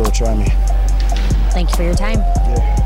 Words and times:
will 0.00 0.10
try 0.10 0.34
me. 0.34 0.46
Thank 1.50 1.70
you 1.70 1.76
for 1.76 1.82
your 1.82 1.94
time. 1.94 2.20
Yeah. 2.20 2.76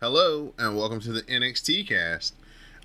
Hello, 0.00 0.52
and 0.58 0.76
welcome 0.76 0.98
to 1.00 1.12
the 1.12 1.22
NXT 1.22 1.86
cast. 1.86 2.34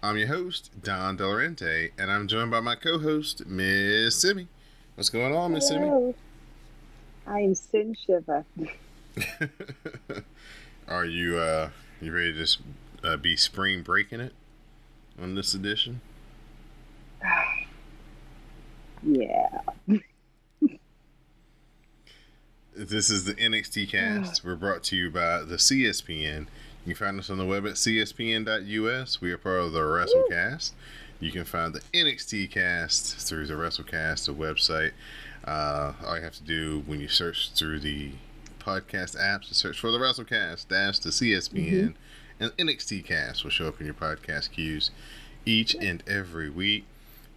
I'm 0.03 0.17
your 0.17 0.27
host, 0.27 0.69
Don 0.83 1.17
Delarente, 1.17 1.89
and 1.97 2.11
I'm 2.11 2.27
joined 2.27 2.52
by 2.52 2.59
my 2.59 2.75
co 2.75 2.99
host, 2.99 3.47
Miss 3.47 4.16
Simi. 4.22 4.47
What's 4.94 5.09
going 5.09 5.33
on, 5.33 5.53
Miss 5.53 5.67
Simi? 5.67 6.13
I 7.25 7.39
am 7.39 7.55
Sin 7.55 7.95
Shiva. 8.05 8.45
Are 10.88 11.05
you 11.05 11.39
uh 11.39 11.69
you 12.00 12.13
ready 12.13 12.33
to 12.33 12.38
just 12.38 12.59
uh, 13.03 13.17
be 13.17 13.35
spring 13.35 13.81
breaking 13.81 14.19
it 14.19 14.33
on 15.19 15.33
this 15.33 15.55
edition? 15.55 16.02
Yeah. 19.03 19.61
this 22.75 23.09
is 23.09 23.25
the 23.25 23.35
NXT 23.35 23.89
cast. 23.89 24.44
We're 24.44 24.55
brought 24.55 24.83
to 24.85 24.95
you 24.95 25.11
by 25.11 25.44
the 25.44 25.55
CSPN. 25.55 26.47
You 26.85 26.94
can 26.94 27.05
find 27.07 27.19
us 27.19 27.30
on 27.30 27.38
the 27.38 27.45
web 27.45 27.66
at 27.66 27.73
cspn.us. 27.73 29.22
We 29.22 29.31
are 29.31 29.38
part 29.38 29.59
of 29.61 29.72
the 29.72 29.80
WrestleCast. 29.80 30.72
You 31.19 31.31
can 31.31 31.45
find 31.45 31.73
the 31.73 31.81
NXT 31.94 32.52
cast 32.52 33.17
through 33.17 33.47
the 33.47 33.53
WrestleCast, 33.53 34.25
the 34.25 34.33
website. 34.33 34.91
Uh, 35.44 35.94
all 36.05 36.17
you 36.17 36.23
have 36.23 36.35
to 36.35 36.44
do 36.44 36.83
when 36.85 37.00
you 37.00 37.07
search 37.07 37.52
through 37.53 37.79
the 37.79 38.11
podcast 38.59 39.16
apps 39.17 39.47
to 39.47 39.55
search 39.55 39.79
for 39.79 39.91
the 39.91 39.97
WrestleCast 39.97 40.67
dash 40.67 41.00
the 41.00 41.09
CSPN, 41.09 41.94
mm-hmm. 41.94 42.44
and 42.44 42.52
NXT 42.57 43.05
cast 43.05 43.44
will 43.44 43.52
show 43.52 43.67
up 43.67 43.79
in 43.79 43.85
your 43.85 43.95
podcast 43.95 44.52
queues 44.52 44.91
each 45.45 45.75
and 45.75 46.03
every 46.07 46.50
week. 46.50 46.85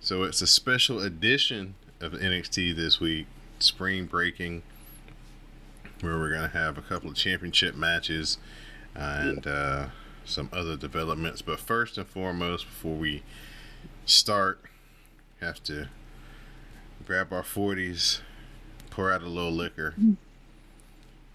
So 0.00 0.22
it's 0.22 0.40
a 0.40 0.46
special 0.46 1.00
edition 1.00 1.74
of 2.00 2.12
NXT 2.12 2.76
this 2.76 3.00
week, 3.00 3.26
spring 3.58 4.06
breaking, 4.06 4.62
where 6.00 6.18
we're 6.18 6.30
going 6.30 6.48
to 6.48 6.56
have 6.56 6.78
a 6.78 6.82
couple 6.82 7.10
of 7.10 7.16
championship 7.16 7.74
matches 7.74 8.38
and 8.94 9.44
uh, 9.46 9.86
some 10.24 10.48
other 10.52 10.76
developments. 10.76 11.42
But 11.42 11.58
first 11.58 11.98
and 11.98 12.06
foremost, 12.06 12.66
before 12.66 12.94
we 12.94 13.22
start, 14.06 14.60
have 15.40 15.62
to 15.64 15.88
grab 17.04 17.32
our 17.32 17.42
40s, 17.42 18.20
pour 18.90 19.12
out 19.12 19.22
a 19.22 19.28
little 19.28 19.52
liquor 19.52 19.94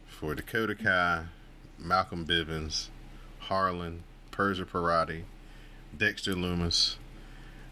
for 0.07 0.35
Dakota 0.35 0.75
Kai, 0.75 1.25
Malcolm 1.77 2.25
Bivens, 2.25 2.87
Harlan, 3.39 4.03
Persia 4.31 4.63
Pirotta, 4.65 5.23
Dexter 5.95 6.33
Lumis, 6.33 6.95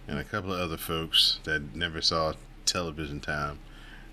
and 0.07 0.19
a 0.19 0.23
couple 0.23 0.53
of 0.53 0.59
other 0.59 0.77
folks 0.77 1.39
that 1.43 1.75
never 1.75 2.01
saw 2.01 2.33
television 2.65 3.19
time 3.19 3.59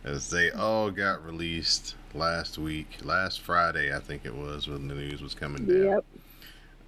as 0.05 0.31
they 0.31 0.51
all 0.51 0.91
got 0.91 1.25
released 1.25 1.95
last 2.15 2.59
week, 2.59 2.99
last 3.03 3.41
Friday, 3.41 3.95
I 3.95 3.99
think 3.99 4.25
it 4.25 4.35
was, 4.35 4.69
when 4.69 4.89
the 4.89 4.95
news 4.95 5.21
was 5.21 5.35
coming 5.35 5.67
down. 5.67 5.85
Yep. 5.85 6.05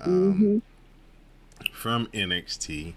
Um, 0.01 0.35
mm-hmm. 0.35 1.73
From 1.73 2.07
NXT. 2.09 2.95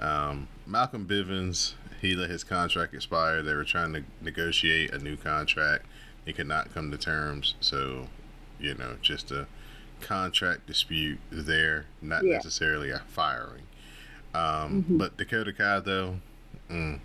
Um, 0.00 0.48
Malcolm 0.66 1.06
Bivens, 1.06 1.74
he 2.00 2.14
let 2.14 2.30
his 2.30 2.44
contract 2.44 2.94
expire. 2.94 3.42
They 3.42 3.54
were 3.54 3.64
trying 3.64 3.92
to 3.94 4.04
negotiate 4.20 4.92
a 4.92 4.98
new 4.98 5.16
contract. 5.16 5.86
He 6.24 6.32
could 6.32 6.46
not 6.46 6.72
come 6.74 6.90
to 6.90 6.98
terms. 6.98 7.54
So, 7.60 8.08
you 8.60 8.74
know, 8.74 8.96
just 9.00 9.30
a 9.30 9.46
contract 10.00 10.66
dispute 10.66 11.18
there, 11.30 11.86
not 12.02 12.24
yeah. 12.24 12.34
necessarily 12.34 12.90
a 12.90 13.00
firing. 13.08 13.62
Um, 14.34 14.82
mm-hmm. 14.82 14.98
But 14.98 15.16
Dakota 15.16 15.52
Kai, 15.52 15.80
though, 15.80 16.16
mm, 16.70 17.00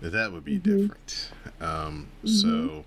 that 0.00 0.32
would 0.32 0.44
be 0.44 0.58
mm-hmm. 0.58 0.80
different. 0.80 1.30
Um, 1.60 2.08
mm-hmm. 2.24 2.28
So 2.28 2.84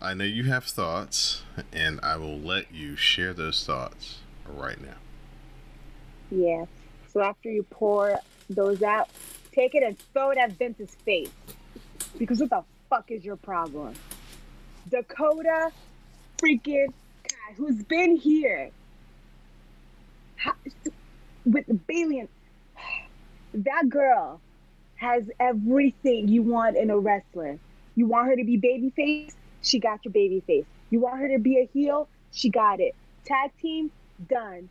I 0.00 0.14
know 0.14 0.24
you 0.24 0.44
have 0.44 0.64
thoughts, 0.64 1.42
and 1.72 2.00
I 2.02 2.16
will 2.16 2.38
let 2.38 2.72
you 2.72 2.96
share 2.96 3.32
those 3.32 3.64
thoughts 3.64 4.18
right 4.46 4.80
now. 4.80 4.96
Yeah. 6.30 6.66
So 7.12 7.20
after 7.20 7.50
you 7.50 7.62
pour 7.64 8.18
those 8.50 8.82
out, 8.82 9.08
take 9.52 9.74
it 9.74 9.82
and 9.82 9.98
throw 10.12 10.30
it 10.30 10.38
at 10.38 10.52
Vince's 10.52 10.94
face. 11.04 11.30
Because 12.18 12.40
what 12.40 12.50
the 12.50 12.62
fuck 12.90 13.10
is 13.10 13.24
your 13.24 13.36
problem? 13.36 13.94
Dakota 14.90 15.72
freaking 16.38 16.88
Kai, 17.24 17.54
who's 17.56 17.82
been 17.82 18.16
here 18.16 18.70
how, 20.36 20.52
with 21.44 21.86
Bayley 21.86 22.20
and 22.20 22.28
that 23.64 23.88
girl 23.88 24.40
has 24.96 25.28
everything 25.40 26.28
you 26.28 26.42
want 26.42 26.76
in 26.76 26.90
a 26.90 26.98
wrestler. 26.98 27.58
You 27.94 28.06
want 28.06 28.28
her 28.28 28.36
to 28.36 28.44
be 28.44 28.58
babyface? 28.58 29.34
She 29.62 29.78
got 29.78 30.04
your 30.04 30.12
babyface. 30.12 30.64
You 30.90 31.00
want 31.00 31.20
her 31.20 31.28
to 31.28 31.38
be 31.38 31.58
a 31.58 31.68
heel? 31.72 32.08
She 32.32 32.50
got 32.50 32.80
it. 32.80 32.94
Tag 33.24 33.50
team? 33.60 33.90
Done. 34.28 34.68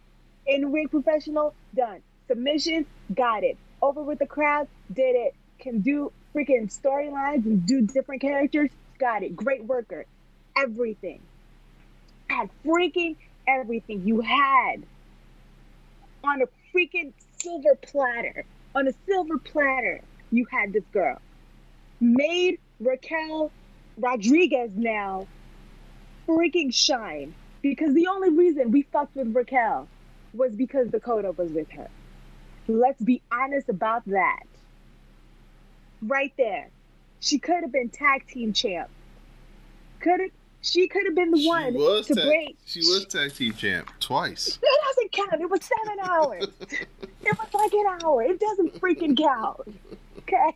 In 0.47 0.71
ring 0.71 0.87
professional? 0.87 1.53
Done. 1.75 2.01
Submission? 2.27 2.85
Got 3.13 3.43
it. 3.43 3.57
Over 3.81 4.01
with 4.01 4.19
the 4.19 4.25
crowd? 4.25 4.67
Did 4.91 5.15
it. 5.15 5.35
Can 5.59 5.81
do 5.81 6.11
freaking 6.33 6.71
storylines 6.71 7.45
and 7.45 7.65
do 7.65 7.81
different 7.81 8.21
characters? 8.21 8.69
Got 8.99 9.23
it. 9.23 9.35
Great 9.35 9.65
worker. 9.65 10.05
Everything. 10.55 11.21
Had 12.29 12.49
freaking 12.65 13.15
everything 13.47 14.07
you 14.07 14.21
had 14.21 14.83
on 16.23 16.41
a 16.41 16.45
freaking 16.73 17.13
silver 17.37 17.75
platter 17.75 18.45
on 18.75 18.87
a 18.87 18.93
silver 19.07 19.37
platter, 19.37 20.01
you 20.31 20.45
had 20.51 20.73
this 20.73 20.83
girl. 20.91 21.19
Made 22.01 22.59
Raquel 22.79 23.51
Rodriguez 23.97 24.71
now 24.75 25.27
freaking 26.27 26.73
shine 26.73 27.33
because 27.61 27.93
the 27.93 28.07
only 28.07 28.29
reason 28.29 28.71
we 28.71 28.81
fucked 28.83 29.15
with 29.15 29.33
Raquel 29.33 29.87
was 30.33 30.53
because 30.53 30.89
Dakota 30.89 31.31
was 31.31 31.51
with 31.51 31.69
her. 31.71 31.87
Let's 32.67 33.01
be 33.01 33.21
honest 33.31 33.69
about 33.69 34.03
that. 34.07 34.43
Right 36.01 36.33
there. 36.37 36.67
She 37.21 37.39
could 37.39 37.61
have 37.61 37.71
been 37.71 37.89
tag 37.89 38.27
team 38.27 38.53
champ. 38.53 38.89
Could 40.01 40.19
have 40.19 40.31
she 40.61 40.87
could 40.87 41.05
have 41.05 41.15
been 41.15 41.31
the 41.31 41.37
she 41.37 41.47
one 41.47 41.73
to 41.73 42.15
tag, 42.15 42.25
break. 42.25 42.57
She 42.65 42.79
was 42.79 43.05
tag 43.05 43.33
team 43.33 43.53
champ 43.53 43.89
twice. 43.99 44.59
Count. 45.15 45.41
It 45.41 45.49
was 45.49 45.61
seven 45.61 45.99
hours. 46.03 46.47
it 46.59 47.37
was 47.37 47.53
like 47.53 47.73
an 47.73 47.85
hour. 48.03 48.23
It 48.23 48.39
doesn't 48.39 48.79
freaking 48.79 49.17
count. 49.17 49.61
Okay. 50.19 50.55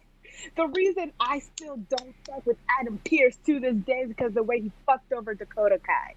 The 0.56 0.68
reason 0.68 1.12
I 1.20 1.40
still 1.40 1.78
don't 1.78 2.16
fuck 2.26 2.46
with 2.46 2.58
Adam 2.80 3.00
Pearce 3.04 3.38
to 3.46 3.60
this 3.60 3.76
day 3.76 4.00
is 4.00 4.10
because 4.10 4.34
the 4.34 4.44
way 4.44 4.62
he 4.62 4.72
fucked 4.86 5.12
over 5.12 5.34
Dakota 5.34 5.80
Kai. 5.86 6.16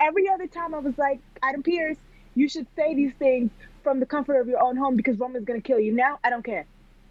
Every 0.00 0.28
other 0.28 0.46
time 0.46 0.74
I 0.74 0.78
was 0.78 0.96
like, 0.98 1.20
Adam 1.42 1.62
Pearce, 1.62 1.96
you 2.34 2.48
should 2.48 2.66
say 2.76 2.94
these 2.94 3.12
things 3.18 3.50
from 3.82 4.00
the 4.00 4.06
comfort 4.06 4.40
of 4.40 4.46
your 4.48 4.62
own 4.62 4.76
home 4.76 4.96
because 4.96 5.18
Roman's 5.18 5.44
gonna 5.44 5.60
kill 5.60 5.80
you. 5.80 5.92
Now 5.92 6.18
I 6.22 6.30
don't 6.30 6.44
care. 6.44 6.66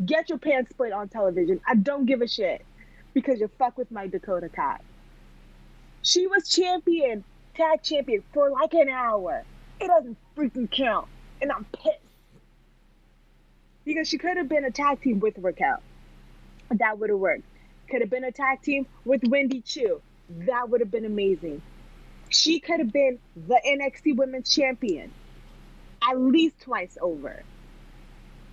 Get 0.05 0.29
your 0.29 0.37
pants 0.37 0.71
split 0.71 0.91
on 0.91 1.07
television. 1.09 1.61
I 1.67 1.75
don't 1.75 2.05
give 2.05 2.21
a 2.21 2.27
shit 2.27 2.65
because 3.13 3.39
you 3.39 3.49
fuck 3.57 3.77
with 3.77 3.91
my 3.91 4.07
Dakota 4.07 4.49
Kai. 4.49 4.79
She 6.01 6.27
was 6.27 6.49
champion, 6.49 7.23
tag 7.55 7.83
champion 7.83 8.23
for 8.33 8.49
like 8.49 8.73
an 8.73 8.89
hour. 8.89 9.43
It 9.79 9.87
doesn't 9.87 10.17
freaking 10.37 10.71
count. 10.71 11.07
And 11.41 11.51
I'm 11.51 11.65
pissed. 11.65 11.99
Because 13.85 14.07
she 14.07 14.17
could 14.17 14.37
have 14.37 14.49
been 14.49 14.65
a 14.65 14.71
tag 14.71 15.01
team 15.01 15.19
with 15.19 15.37
Raquel. 15.39 15.81
That 16.71 16.99
would 16.99 17.09
have 17.09 17.19
worked. 17.19 17.43
Could 17.89 18.01
have 18.01 18.09
been 18.09 18.23
a 18.23 18.31
tag 18.31 18.61
team 18.61 18.87
with 19.05 19.21
Wendy 19.27 19.61
Choo. 19.61 20.01
That 20.29 20.69
would 20.69 20.81
have 20.81 20.91
been 20.91 21.05
amazing. 21.05 21.61
She 22.29 22.59
could 22.59 22.79
have 22.79 22.91
been 22.91 23.19
the 23.35 23.61
NXT 23.65 24.17
Women's 24.17 24.53
Champion. 24.53 25.11
at 26.01 26.19
least 26.19 26.61
twice 26.61 26.97
over 27.01 27.43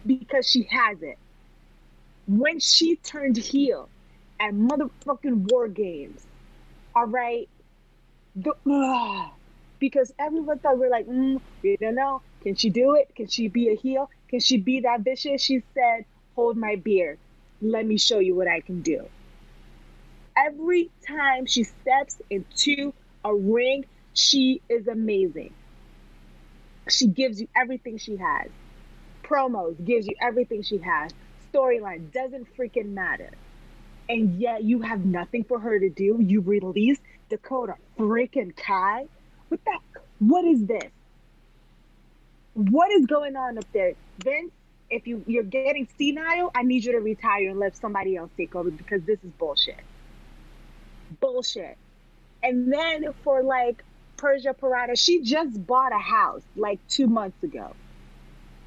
because 0.06 0.48
she 0.48 0.64
has 0.64 1.02
it. 1.02 1.18
When 2.26 2.60
she 2.60 2.96
turned 2.96 3.36
heel 3.36 3.88
at 4.40 4.54
motherfucking 4.54 5.50
War 5.50 5.68
Games, 5.68 6.24
all 6.94 7.06
right, 7.06 7.48
because 8.34 10.12
everyone 10.18 10.58
thought 10.60 10.78
we 10.78 10.86
are 10.86 10.90
like, 10.90 11.06
mm, 11.06 11.40
we 11.62 11.76
don't 11.80 11.94
know. 11.94 12.22
Can 12.42 12.56
she 12.56 12.70
do 12.70 12.94
it? 12.94 13.08
Can 13.16 13.28
she 13.28 13.48
be 13.48 13.68
a 13.70 13.76
heel? 13.76 14.08
Can 14.30 14.40
she 14.40 14.58
be 14.58 14.80
that 14.80 15.00
vicious? 15.02 15.42
She 15.42 15.60
said, 15.74 16.04
hold 16.34 16.56
my 16.56 16.76
beer. 16.76 17.18
Let 17.60 17.86
me 17.86 17.98
show 17.98 18.18
you 18.18 18.34
what 18.34 18.48
I 18.48 18.60
can 18.62 18.82
do. 18.82 19.08
Every 20.36 20.90
time 21.06 21.46
she 21.46 21.64
steps 21.64 22.20
into 22.30 22.94
a 23.24 23.34
ring, 23.34 23.84
she 24.14 24.62
is 24.68 24.88
amazing. 24.88 25.54
She 26.88 27.08
gives 27.08 27.40
you 27.40 27.48
everything 27.56 27.98
she 27.98 28.16
has. 28.16 28.50
Promos 29.24 29.82
gives 29.84 30.06
you 30.06 30.14
everything 30.20 30.62
she 30.62 30.78
has. 30.78 31.12
Storyline 31.54 32.10
doesn't 32.12 32.48
freaking 32.58 32.92
matter. 32.94 33.30
And 34.08 34.40
yet 34.40 34.64
you 34.64 34.82
have 34.82 35.04
nothing 35.04 35.44
for 35.44 35.60
her 35.60 35.78
to 35.78 35.90
do. 35.90 36.18
You 36.20 36.40
release 36.42 36.98
Dakota 37.32 37.76
freaking 37.98 38.54
Kai. 38.54 39.06
What 39.48 39.64
the 39.64 39.78
what 40.18 40.44
is 40.44 40.66
this? 40.66 40.90
What 42.52 42.92
is 42.92 43.06
going 43.06 43.36
on 43.36 43.56
up 43.56 43.64
there? 43.72 43.94
Vince, 44.18 44.52
if 44.90 45.06
you, 45.06 45.24
you're 45.26 45.42
getting 45.42 45.88
senile, 45.96 46.50
I 46.54 46.62
need 46.62 46.84
you 46.84 46.92
to 46.92 46.98
retire 46.98 47.48
and 47.48 47.58
let 47.58 47.74
somebody 47.78 48.16
else 48.16 48.30
take 48.36 48.54
over 48.54 48.70
because 48.70 49.00
this 49.04 49.18
is 49.24 49.30
bullshit. 49.38 49.80
Bullshit. 51.20 51.78
And 52.42 52.70
then 52.70 53.14
for 53.24 53.42
like 53.42 53.82
Persia 54.18 54.54
Pirotta, 54.54 54.98
she 54.98 55.22
just 55.22 55.66
bought 55.66 55.92
a 55.94 55.98
house 55.98 56.42
like 56.54 56.80
two 56.90 57.06
months 57.06 57.42
ago. 57.42 57.74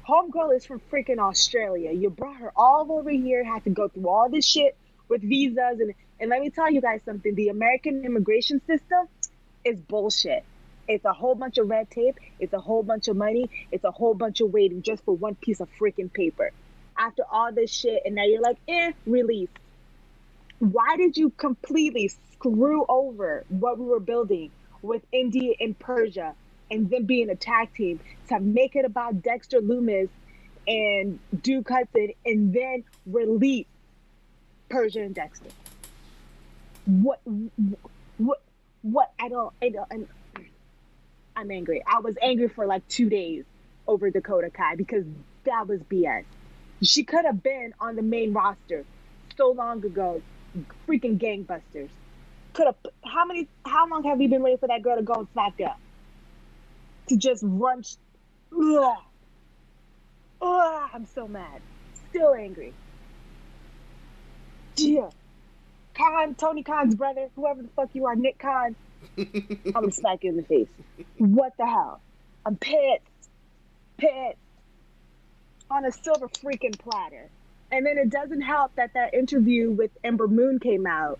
Homegirl 0.08 0.56
is 0.56 0.66
from 0.66 0.80
freaking 0.90 1.18
Australia. 1.18 1.92
You 1.92 2.10
brought 2.10 2.38
her 2.38 2.52
all 2.56 2.90
over 2.90 3.10
here, 3.10 3.44
had 3.44 3.62
to 3.64 3.70
go 3.70 3.86
through 3.86 4.08
all 4.08 4.28
this 4.28 4.44
shit 4.44 4.76
with 5.08 5.22
visas. 5.22 5.78
And, 5.78 5.94
and 6.20 6.30
let 6.30 6.40
me 6.40 6.50
tell 6.50 6.70
you 6.70 6.80
guys 6.80 7.00
something 7.04 7.34
the 7.34 7.48
American 7.48 8.04
immigration 8.04 8.60
system 8.66 9.08
is 9.64 9.80
bullshit. 9.80 10.44
It's 10.88 11.04
a 11.04 11.12
whole 11.12 11.34
bunch 11.34 11.58
of 11.58 11.68
red 11.68 11.90
tape. 11.90 12.16
It's 12.38 12.52
a 12.52 12.60
whole 12.60 12.82
bunch 12.82 13.08
of 13.08 13.16
money. 13.16 13.50
It's 13.72 13.84
a 13.84 13.90
whole 13.90 14.14
bunch 14.14 14.40
of 14.40 14.52
waiting 14.52 14.82
just 14.82 15.04
for 15.04 15.14
one 15.14 15.34
piece 15.34 15.60
of 15.60 15.68
freaking 15.78 16.12
paper. 16.12 16.52
After 16.96 17.22
all 17.30 17.52
this 17.52 17.70
shit, 17.70 18.02
and 18.06 18.14
now 18.14 18.24
you're 18.24 18.40
like, 18.40 18.58
eh, 18.68 18.92
release. 19.04 19.50
Why 20.58 20.96
did 20.96 21.16
you 21.16 21.30
completely 21.30 22.08
screw 22.08 22.86
over 22.88 23.44
what 23.48 23.78
we 23.78 23.84
were 23.84 24.00
building 24.00 24.50
with 24.80 25.02
Indi 25.12 25.56
and 25.60 25.78
Persia 25.78 26.34
and 26.70 26.88
then 26.88 27.04
being 27.04 27.28
a 27.28 27.36
tag 27.36 27.74
team 27.74 28.00
to 28.28 28.40
make 28.40 28.74
it 28.76 28.84
about 28.84 29.22
Dexter 29.22 29.60
Lumis 29.60 30.08
and 30.66 31.18
Duke 31.42 31.68
Hudson 31.68 32.12
and 32.24 32.54
then 32.54 32.84
release 33.04 33.66
Persia 34.70 35.02
and 35.02 35.14
Dexter? 35.14 35.50
What, 36.86 37.20
what, 38.18 38.38
what? 38.82 39.12
I 39.20 39.28
don't, 39.30 39.54
I 39.62 39.70
don't, 39.70 39.88
I, 39.92 39.98
I'm 41.36 41.50
angry. 41.50 41.82
I 41.86 42.00
was 42.00 42.16
angry 42.22 42.48
for 42.48 42.66
like 42.66 42.86
two 42.88 43.10
days 43.10 43.44
over 43.86 44.10
Dakota 44.10 44.50
Kai 44.50 44.76
because 44.76 45.04
that 45.46 45.68
was 45.68 45.80
BS. 45.82 46.24
She 46.82 47.04
could 47.04 47.24
have 47.26 47.42
been 47.42 47.74
on 47.80 47.96
the 47.96 48.02
main 48.02 48.32
roster 48.34 48.86
so 49.36 49.50
long 49.52 49.84
ago, 49.84 50.22
freaking 50.88 51.18
gangbusters. 51.18 51.90
Could 52.54 52.66
have. 52.66 52.76
How 53.04 53.26
many? 53.26 53.48
How 53.66 53.88
long 53.88 54.04
have 54.04 54.20
you 54.20 54.28
been 54.28 54.42
waiting 54.42 54.58
for 54.58 54.68
that 54.68 54.82
girl 54.82 54.96
to 54.96 55.02
go 55.02 55.14
and 55.14 55.28
smack 55.32 55.54
up? 55.66 55.78
To 57.08 57.16
just 57.16 57.42
run. 57.46 57.82
Ugh. 58.52 58.96
Ugh, 60.42 60.90
I'm 60.94 61.06
so 61.06 61.28
mad. 61.28 61.62
Still 62.10 62.34
angry. 62.34 62.74
Yeah. 64.76 65.10
Khan, 65.96 66.34
Tony 66.34 66.62
Khan's 66.62 66.94
brother, 66.94 67.28
whoever 67.34 67.62
the 67.62 67.68
fuck 67.68 67.90
you 67.94 68.06
are, 68.06 68.14
Nick 68.14 68.38
Khan. 68.38 68.76
I'm 69.18 69.72
gonna 69.72 69.92
smack 69.92 70.24
you 70.24 70.30
in 70.30 70.36
the 70.36 70.42
face. 70.42 70.68
What 71.18 71.52
the 71.56 71.66
hell? 71.66 72.00
I'm 72.44 72.56
pissed. 72.56 73.02
Pissed. 73.96 74.38
On 75.70 75.84
a 75.84 75.92
silver 75.92 76.28
freaking 76.28 76.78
platter. 76.78 77.28
And 77.72 77.84
then 77.84 77.98
it 77.98 78.10
doesn't 78.10 78.42
help 78.42 78.74
that 78.76 78.94
that 78.94 79.14
interview 79.14 79.70
with 79.70 79.90
Ember 80.04 80.28
Moon 80.28 80.60
came 80.60 80.86
out 80.86 81.18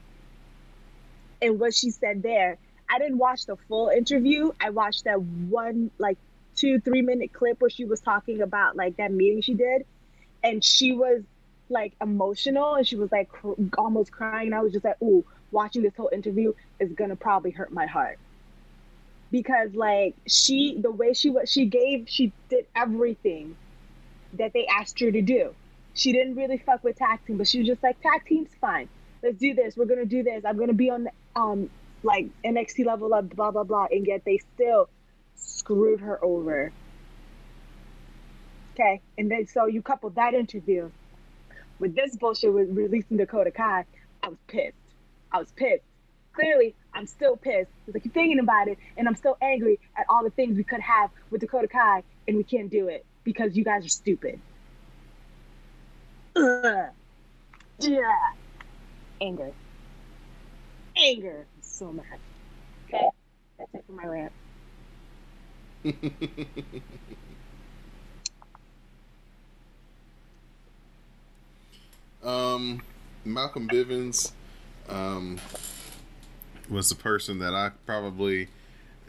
and 1.43 1.59
what 1.59 1.75
she 1.75 1.91
said 1.91 2.23
there. 2.23 2.59
I 2.89 2.99
didn't 2.99 3.19
watch 3.19 3.47
the 3.47 3.57
full 3.69 3.89
interview. 3.89 4.53
I 4.61 4.71
watched 4.71 5.05
that 5.05 5.21
one, 5.21 5.91
like, 5.99 6.19
two, 6.55 6.81
three 6.81 7.03
minute 7.03 7.33
clip 7.33 7.61
where 7.61 7.71
she 7.71 7.85
was 7.85 8.01
talking 8.01 8.43
about, 8.43 8.77
like, 8.77 8.99
that 8.99 9.11
meeting 9.11 9.43
she 9.43 9.55
did. 9.55 9.85
And 10.45 10.63
she 10.65 10.93
was, 10.93 11.23
like, 11.69 11.95
emotional 12.01 12.75
and 12.75 12.87
she 12.87 12.97
was, 12.97 13.11
like, 13.13 13.29
cr- 13.29 13.53
almost 13.79 14.13
crying. 14.13 14.53
I 14.53 14.61
was 14.61 14.73
just 14.73 14.85
like, 14.85 15.01
ooh, 15.03 15.25
watching 15.51 15.83
this 15.83 15.95
whole 15.97 16.11
interview 16.13 16.53
is 16.79 16.93
gonna 16.93 17.17
probably 17.17 17.51
hurt 17.51 17.73
my 17.73 17.87
heart. 17.87 18.19
Because 19.31 19.75
like 19.75 20.15
she 20.27 20.77
the 20.79 20.91
way 20.91 21.13
she 21.13 21.31
was 21.31 21.51
she 21.51 21.67
gave 21.67 22.09
she 22.09 22.33
did 22.49 22.67
everything 22.75 23.57
that 24.35 24.53
they 24.53 24.67
asked 24.67 25.01
her 25.01 25.11
to 25.11 25.23
do. 25.23 25.55
She 25.95 26.13
didn't 26.13 26.37
really 26.37 26.59
fuck 26.59 26.85
with 26.85 26.97
tag 26.97 27.21
team 27.27 27.39
but 27.39 27.49
she 27.49 27.59
was 27.59 27.67
just 27.67 27.83
like 27.83 28.01
tag 28.01 28.25
team's 28.27 28.55
fine. 28.61 28.89
Let's 29.23 29.39
do 29.39 29.55
this. 29.55 29.77
We're 29.77 29.87
gonna 29.87 30.05
do 30.05 30.23
this. 30.23 30.45
I'm 30.45 30.59
gonna 30.59 30.75
be 30.75 30.91
on 30.91 31.09
um 31.35 31.71
like 32.03 32.27
nxt 32.45 32.85
level 32.85 33.13
up 33.15 33.35
blah 33.35 33.51
blah 33.51 33.65
blah 33.65 33.87
and 33.91 34.07
yet 34.07 34.23
they 34.25 34.39
still 34.55 34.89
screwed 35.35 36.01
her 36.01 36.23
over. 36.25 36.73
Okay? 38.75 39.01
And 39.19 39.31
then 39.31 39.47
so 39.47 39.67
you 39.67 39.83
couple 39.83 40.11
that 40.11 40.35
interview 40.35 40.91
with 41.79 41.95
this 41.95 42.17
bullshit 42.17 42.53
with 42.53 42.69
releasing 42.71 43.17
dakota 43.17 43.51
kai 43.51 43.85
i 44.23 44.29
was 44.29 44.39
pissed 44.49 44.77
I 45.33 45.39
was 45.39 45.53
pissed. 45.53 45.83
Clearly, 46.33 46.75
I'm 46.95 47.07
still 47.07 47.37
pissed 47.37 47.71
because 47.85 47.99
I 47.99 48.03
keep 48.03 48.15
thinking 48.15 48.39
about 48.39 48.69
it, 48.69 48.79
and 48.97 49.09
I'm 49.09 49.17
still 49.17 49.37
angry 49.41 49.79
at 49.97 50.07
all 50.09 50.23
the 50.23 50.31
things 50.31 50.57
we 50.57 50.65
could 50.65 50.81
have 50.81 51.11
with 51.31 51.41
Dakota 51.41 51.69
Kai, 51.69 52.03
and 52.29 52.37
we 52.37 52.45
can't 52.45 52.71
do 52.71 52.89
it 52.89 53.05
because 53.25 53.57
you 53.57 53.65
guys 53.65 53.85
are 53.85 53.91
stupid. 53.91 54.39
Ugh. 56.37 56.89
Yeah. 57.81 58.19
Anger. 59.21 59.51
Anger. 60.97 61.47
I'm 61.55 61.63
so 61.63 61.93
mad. 61.93 62.05
Okay, 62.89 63.09
that's 63.59 63.75
it 63.75 63.85
for 63.87 63.93
my 63.93 64.07
rant. 64.07 64.33
um, 72.27 72.83
Malcolm 73.25 73.69
Bivens 73.69 74.33
um, 74.89 75.39
was 76.69 76.89
the 76.89 76.95
person 76.95 77.39
that 77.39 77.55
I 77.55 77.71
probably 77.87 78.49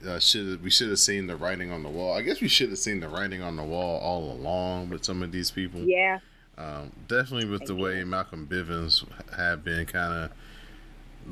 uh, 0.07 0.19
should 0.19 0.63
we 0.63 0.69
should 0.69 0.89
have 0.89 0.99
seen 0.99 1.27
the 1.27 1.35
writing 1.35 1.71
on 1.71 1.83
the 1.83 1.89
wall. 1.89 2.15
I 2.15 2.21
guess 2.21 2.39
we 2.39 2.47
should 2.47 2.69
have 2.69 2.77
seen 2.77 2.99
the 2.99 3.09
writing 3.09 3.41
on 3.41 3.55
the 3.55 3.63
wall 3.63 3.99
all 3.99 4.31
along 4.31 4.89
with 4.89 5.03
some 5.03 5.23
of 5.23 5.31
these 5.31 5.51
people. 5.51 5.81
Yeah. 5.81 6.19
Um, 6.57 6.91
definitely 7.07 7.49
with 7.49 7.65
the 7.65 7.75
way 7.75 8.03
Malcolm 8.03 8.47
Bivens 8.47 9.05
have 9.35 9.63
been 9.63 9.85
kind 9.85 10.13
of 10.13 10.31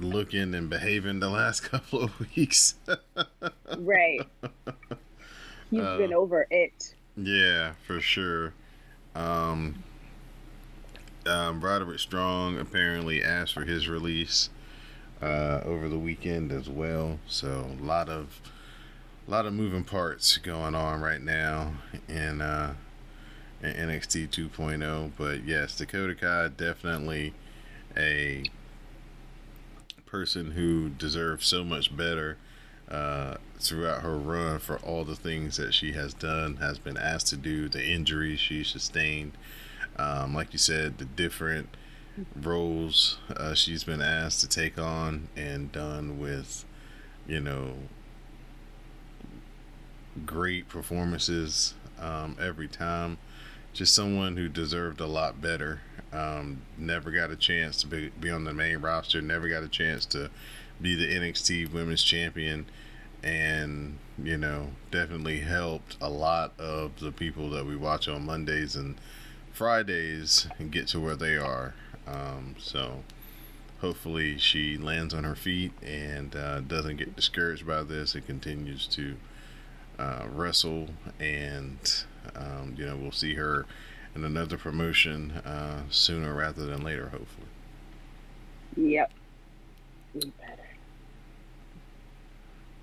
looking 0.03 0.53
and 0.53 0.69
behaving 0.69 1.19
the 1.19 1.29
last 1.29 1.61
couple 1.71 2.03
of 2.03 2.19
weeks. 2.35 2.75
right. 3.77 4.21
He's 5.71 5.81
uh, 5.81 5.97
been 5.97 6.13
over 6.13 6.45
it. 6.51 6.93
Yeah, 7.17 7.73
for 7.87 7.99
sure. 7.99 8.53
Um, 9.15 9.83
um, 11.27 11.61
Roderick 11.61 11.99
Strong 11.99 12.59
apparently 12.59 13.23
asked 13.23 13.53
for 13.53 13.65
his 13.65 13.87
release 13.87 14.49
uh, 15.21 15.61
over 15.63 15.87
the 15.89 15.99
weekend 15.99 16.51
as 16.51 16.69
well. 16.69 17.19
So 17.27 17.75
a 17.79 17.83
lot 17.83 18.09
of 18.09 18.41
a 19.27 19.31
lot 19.31 19.45
of 19.45 19.53
moving 19.53 19.83
parts 19.83 20.37
going 20.37 20.75
on 20.75 21.01
right 21.01 21.21
now 21.21 21.73
in 22.07 22.41
uh, 22.41 22.75
in 23.61 23.73
NXT 23.73 24.29
2.0. 24.29 25.11
But 25.17 25.45
yes, 25.45 25.75
Dakota 25.77 26.15
Kai 26.15 26.49
definitely 26.49 27.33
a 27.97 28.43
person 30.05 30.51
who 30.51 30.89
deserves 30.89 31.45
so 31.45 31.63
much 31.63 31.95
better 31.95 32.37
uh, 32.89 33.35
throughout 33.59 34.01
her 34.01 34.17
run 34.17 34.59
for 34.59 34.77
all 34.77 35.03
the 35.03 35.15
things 35.15 35.57
that 35.57 35.73
she 35.73 35.93
has 35.93 36.13
done, 36.13 36.57
has 36.57 36.77
been 36.77 36.97
asked 36.97 37.27
to 37.27 37.37
do, 37.37 37.67
the 37.67 37.83
injuries 37.83 38.39
she 38.39 38.63
sustained. 38.63 39.31
Um, 39.97 40.33
like 40.33 40.51
you 40.53 40.59
said, 40.59 40.97
the 40.97 41.05
different 41.05 41.69
roles 42.35 43.17
uh, 43.35 43.53
she's 43.53 43.83
been 43.83 44.01
asked 44.01 44.39
to 44.41 44.47
take 44.47 44.77
on 44.79 45.27
and 45.35 45.71
done 45.71 46.19
with, 46.19 46.65
you 47.27 47.39
know, 47.39 47.73
great 50.25 50.67
performances 50.69 51.73
um, 51.99 52.37
every 52.39 52.67
time. 52.67 53.17
Just 53.73 53.93
someone 53.93 54.37
who 54.37 54.47
deserved 54.47 55.01
a 55.01 55.05
lot 55.07 55.41
better. 55.41 55.81
Um, 56.13 56.61
never 56.77 57.11
got 57.11 57.31
a 57.31 57.35
chance 57.35 57.77
to 57.81 57.87
be, 57.87 58.09
be 58.19 58.29
on 58.29 58.45
the 58.45 58.53
main 58.53 58.77
roster, 58.77 59.21
never 59.21 59.49
got 59.49 59.63
a 59.63 59.67
chance 59.67 60.05
to 60.07 60.29
be 60.81 60.95
the 60.95 61.13
NXT 61.13 61.71
Women's 61.73 62.03
Champion. 62.03 62.65
and 63.23 63.97
you 64.23 64.37
know 64.37 64.69
definitely 64.91 65.39
helped 65.39 65.97
a 66.01 66.09
lot 66.09 66.53
of 66.59 66.99
the 66.99 67.11
people 67.11 67.49
that 67.49 67.65
we 67.65 67.75
watch 67.75 68.07
on 68.07 68.25
Mondays 68.25 68.75
and 68.75 68.95
Fridays 69.55 70.47
and 70.59 70.71
get 70.71 70.87
to 70.89 70.99
where 70.99 71.15
they 71.15 71.37
are. 71.37 71.73
Um, 72.07 72.55
so 72.59 73.03
hopefully 73.81 74.37
she 74.37 74.77
lands 74.77 75.13
on 75.13 75.23
her 75.23 75.35
feet 75.35 75.71
and 75.83 76.35
uh, 76.35 76.61
doesn't 76.61 76.97
get 76.97 77.15
discouraged 77.15 77.65
by 77.65 77.83
this 77.83 78.15
and 78.15 78.25
continues 78.25 78.87
to 78.87 79.15
uh, 79.99 80.25
wrestle 80.31 80.89
and 81.19 82.03
um, 82.35 82.75
you 82.77 82.85
know 82.85 82.95
we'll 82.97 83.11
see 83.11 83.35
her 83.35 83.65
in 84.13 84.23
another 84.25 84.57
promotion 84.57 85.31
uh, 85.45 85.81
sooner 85.89 86.33
rather 86.33 86.65
than 86.65 86.83
later 86.83 87.09
hopefully 87.09 87.47
Yep. 88.75 89.11
We 90.13 90.31
better. 90.39 90.67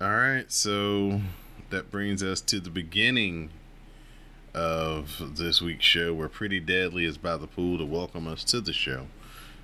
all 0.01 0.09
right 0.09 0.51
so 0.51 1.21
that 1.69 1.91
brings 1.91 2.23
us 2.23 2.41
to 2.41 2.59
the 2.59 2.69
beginning 2.69 3.49
of 4.53 5.35
this 5.35 5.61
week's 5.61 5.85
show 5.85 6.13
where 6.13 6.29
pretty 6.29 6.59
deadly 6.59 7.05
is 7.05 7.17
by 7.17 7.37
the 7.37 7.47
pool 7.47 7.77
to 7.77 7.85
welcome 7.85 8.27
us 8.27 8.43
to 8.43 8.61
the 8.61 8.73
show 8.73 9.07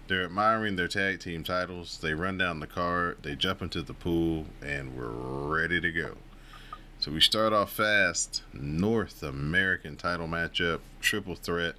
they're 0.08 0.24
admiring 0.26 0.76
their 0.76 0.88
tag 0.88 1.20
team 1.20 1.44
titles 1.44 2.00
they 2.02 2.14
run 2.14 2.38
down 2.38 2.60
the 2.60 2.68
card 2.68 3.18
they 3.22 3.36
jump 3.36 3.62
into 3.62 3.82
the 3.82 3.94
pool 3.94 4.46
and 4.62 4.96
we're 4.98 5.10
ready 5.10 5.80
to 5.80 5.92
go 5.92 6.16
So 7.00 7.12
we 7.12 7.22
start 7.22 7.54
off 7.54 7.72
fast. 7.72 8.44
North 8.52 9.24
American 9.24 9.96
title 9.96 10.28
matchup, 10.28 10.82
triple 11.00 11.36
threat. 11.36 11.76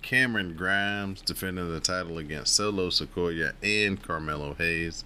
Cameron 0.00 0.54
Grimes 0.56 1.20
defending 1.20 1.70
the 1.70 1.78
title 1.80 2.16
against 2.18 2.54
Solo 2.54 2.88
Sikoa 2.88 3.52
and 3.62 4.02
Carmelo 4.02 4.54
Hayes. 4.54 5.04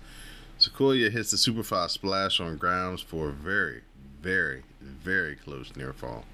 Sikoa 0.61 1.11
hits 1.11 1.33
the 1.33 1.37
super 1.37 1.65
fast 1.65 1.95
splash 1.95 2.41
on 2.41 2.57
Grimes 2.59 3.01
for 3.01 3.31
a 3.31 3.33
very, 3.33 3.83
very, 4.23 4.63
very 4.81 5.35
close 5.35 5.75
near 5.77 5.93
fall. 5.93 6.25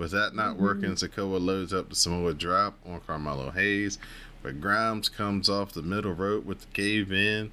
With 0.00 0.12
that 0.12 0.34
not 0.34 0.54
mm-hmm. 0.54 0.62
working, 0.62 0.90
Sikoa 0.92 1.38
loads 1.38 1.74
up 1.74 1.90
the 1.90 1.94
Samoa 1.94 2.32
drop 2.32 2.74
on 2.86 3.02
Carmelo 3.06 3.50
Hayes, 3.50 3.98
but 4.42 4.58
Grimes 4.58 5.10
comes 5.10 5.50
off 5.50 5.72
the 5.72 5.82
middle 5.82 6.14
rope 6.14 6.46
with 6.46 6.60
the 6.62 6.66
cave 6.68 7.12
in 7.12 7.52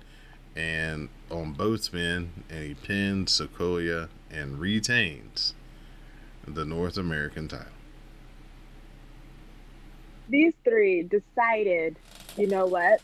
and 0.55 1.09
on 1.29 1.51
both 1.51 1.91
men, 1.91 2.45
and 2.49 2.63
he 2.63 2.73
pins 2.73 3.37
Sikoa 3.37 4.07
and 4.31 4.61
retains 4.61 5.55
the 6.47 6.63
North 6.63 6.95
American 6.95 7.49
title. 7.49 7.67
These 10.29 10.53
three 10.63 11.03
decided, 11.03 11.97
you 12.37 12.47
know 12.47 12.65
what? 12.65 13.01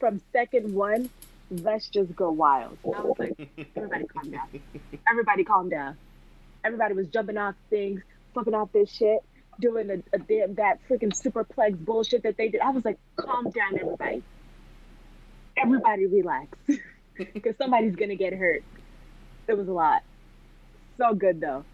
From 0.00 0.22
second 0.32 0.74
one, 0.74 1.10
let's 1.50 1.90
just 1.90 2.16
go 2.16 2.30
wild. 2.30 2.78
And 2.84 2.94
I 2.94 3.00
was 3.02 3.18
like, 3.18 3.50
everybody 3.76 4.06
calm 4.06 4.30
down. 4.30 4.48
Everybody 5.10 5.44
calm 5.44 5.68
down. 5.68 5.98
Everybody 6.64 6.94
was 6.94 7.06
jumping 7.08 7.36
off 7.36 7.54
things, 7.68 8.00
flipping 8.34 8.54
off 8.54 8.72
this 8.72 8.90
shit, 8.90 9.20
doing 9.60 9.90
a, 9.90 10.16
a 10.16 10.18
damn 10.18 10.54
that 10.54 10.78
freaking 10.88 11.12
superplex 11.12 11.78
bullshit 11.78 12.22
that 12.22 12.36
they 12.36 12.48
did. 12.48 12.60
I 12.60 12.70
was 12.70 12.84
like, 12.84 12.98
calm 13.16 13.50
down, 13.50 13.78
everybody. 13.80 14.22
Everybody 15.56 16.06
relax. 16.06 16.56
Because 17.34 17.56
somebody's 17.58 17.96
gonna 17.96 18.14
get 18.14 18.32
hurt. 18.32 18.62
It 19.48 19.58
was 19.58 19.66
a 19.66 19.72
lot. 19.72 20.02
So 20.98 21.14
good 21.14 21.40
though. 21.40 21.64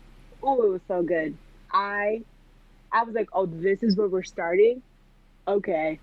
Oh, 0.42 0.62
it 0.62 0.70
was 0.70 0.80
so 0.88 1.02
good. 1.02 1.36
I 1.70 2.22
I 2.90 3.02
was 3.02 3.14
like, 3.14 3.28
oh, 3.32 3.44
this 3.44 3.82
is 3.82 3.96
where 3.96 4.08
we're 4.08 4.22
starting. 4.22 4.82
Okay, 5.46 6.00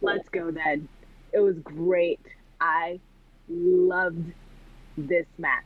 let's 0.00 0.28
go 0.28 0.52
then. 0.52 0.88
It 1.32 1.40
was 1.40 1.58
great. 1.58 2.20
I 2.60 3.00
loved 3.48 4.32
this 4.96 5.26
match. 5.38 5.64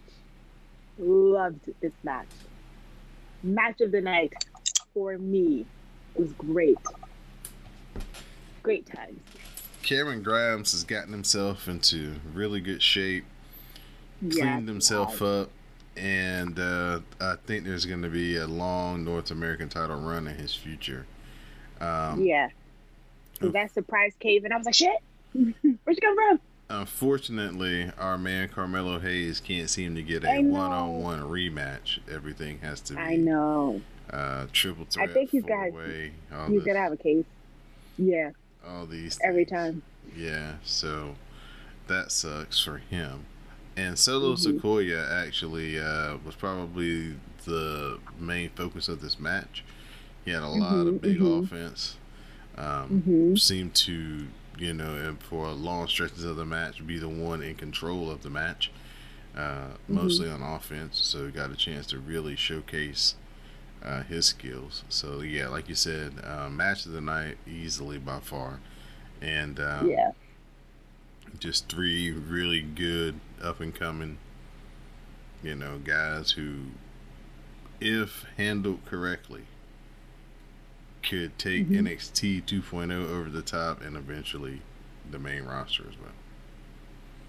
Loved 0.99 1.69
this 1.81 1.93
match. 2.03 2.29
Match 3.43 3.81
of 3.81 3.93
the 3.93 4.01
night 4.01 4.33
for 4.93 5.17
me. 5.19 5.65
It 6.15 6.21
was 6.21 6.33
great. 6.33 6.79
Great 8.63 8.87
times. 8.87 9.21
Cameron 9.83 10.23
Grimes 10.23 10.73
has 10.73 10.85
gotten 10.85 11.13
himself 11.13 11.67
into 11.67 12.15
really 12.35 12.61
good 12.61 12.83
shape, 12.83 13.25
Yeah, 14.21 14.43
cleaned 14.43 14.69
himself 14.69 15.23
up, 15.23 15.51
and 15.97 16.59
uh, 16.59 17.01
I 17.21 17.37
think 17.47 17.65
there's 17.65 17.87
going 17.87 18.03
to 18.03 18.11
be 18.11 18.37
a 18.37 18.47
long 18.47 19.05
North 19.05 19.31
American 19.31 19.69
title 19.69 19.99
run 20.01 20.29
in 20.29 20.37
his 20.37 20.55
future. 20.55 21.07
Um, 21.81 22.23
Yeah. 22.23 22.51
That 23.41 23.73
surprise 23.73 24.13
cave, 24.21 24.45
and 24.45 24.53
I 24.53 24.59
was 24.59 24.67
like, 24.67 24.75
shit. 24.75 24.99
Where'd 25.33 25.55
you 25.63 25.97
come 26.03 26.15
from? 26.15 26.41
Unfortunately, 26.71 27.91
our 27.99 28.17
man 28.17 28.49
Carmelo 28.49 29.01
Hayes 29.01 29.41
can't 29.41 29.69
seem 29.69 29.97
to 29.97 30.03
get 30.03 30.25
a 30.25 30.41
one-on-one 30.41 31.21
rematch. 31.23 31.99
Everything 32.11 32.59
has 32.61 32.81
to 32.83 32.95
be 32.95 32.99
I 33.01 33.17
know. 33.17 33.83
Uh, 34.09 34.47
triple 34.53 34.87
I 34.99 35.07
think 35.09 35.31
he's 35.31 35.43
got- 35.45 35.71
He's 35.73 36.11
this- 36.49 36.65
gonna 36.65 36.79
have 36.79 36.93
a 36.93 36.97
case. 36.97 37.25
Yeah, 37.99 38.31
all 38.67 38.87
these 38.87 39.19
every 39.23 39.45
time. 39.45 39.83
Yeah, 40.17 40.55
so 40.65 41.17
that 41.89 42.11
sucks 42.13 42.61
for 42.63 42.79
him. 42.79 43.27
And 43.77 43.99
Solo 43.99 44.35
Mhm. 44.35 44.59
Sikoa 44.61 45.11
actually 45.11 45.79
uh, 45.79 46.17
was 46.25 46.35
probably 46.35 47.15
the 47.45 47.99
main 48.19 48.51
focus 48.51 48.89
of 48.89 49.01
this 49.01 49.19
match. 49.19 49.65
He 50.25 50.31
had 50.31 50.43
a 50.43 50.49
lot 50.49 50.87
of 50.87 50.95
Mhm, 50.95 51.01
big 51.01 51.19
mhm. 51.19 51.45
offense. 51.45 51.97
Um, 52.57 53.03
hmm 53.03 53.37
Seemed 53.37 53.75
to, 53.77 54.27
you 54.59 54.75
know, 54.75 54.95
and 54.95 55.21
for 55.23 55.49
long 55.51 55.89
stretches 55.89 56.25
of 56.25 56.37
the 56.37 56.45
match, 56.45 56.87
be 56.87 56.99
the 56.99 57.09
one 57.09 57.43
in 57.43 57.55
control 57.55 58.11
of 58.11 58.23
the 58.23 58.31
match, 58.31 58.71
uh, 59.37 59.69
mostly 59.89 60.29
on 60.29 60.43
offense. 60.43 60.99
So 61.03 61.27
he 61.27 61.33
got 61.33 61.51
a 61.51 61.57
chance 61.57 61.87
to 61.89 61.99
really 61.99 62.37
showcase 62.37 63.15
uh, 63.85 64.03
his 64.03 64.27
skills. 64.27 64.85
So 64.89 65.21
yeah, 65.21 65.49
like 65.49 65.69
you 65.69 65.75
said, 65.75 66.15
uh, 66.25 66.49
match 66.51 66.87
of 66.87 66.93
the 66.93 67.01
night 67.01 67.39
easily 67.47 67.99
by 67.99 68.21
far, 68.21 68.61
and 69.21 69.59
um, 69.61 69.89
Yeah. 69.91 70.13
just 71.39 71.69
three 71.69 72.11
really 72.11 72.61
good 72.61 73.21
up 73.43 73.61
and 73.61 73.75
coming, 73.75 74.19
you 75.43 75.55
know, 75.55 75.79
guys 75.79 76.33
who, 76.33 76.67
if 77.81 78.25
handled 78.37 78.85
correctly, 78.85 79.45
could 81.03 81.39
take 81.39 81.69
Mhm. 81.69 81.79
NXT 81.87 82.41
2.0 82.43 83.09
over 83.09 83.29
the 83.31 83.43
top 83.43 83.81
and 83.83 83.97
eventually 83.97 84.61
the 85.11 85.19
main 85.19 85.45
roster 85.45 85.85
as 85.89 85.99
well. 85.99 86.13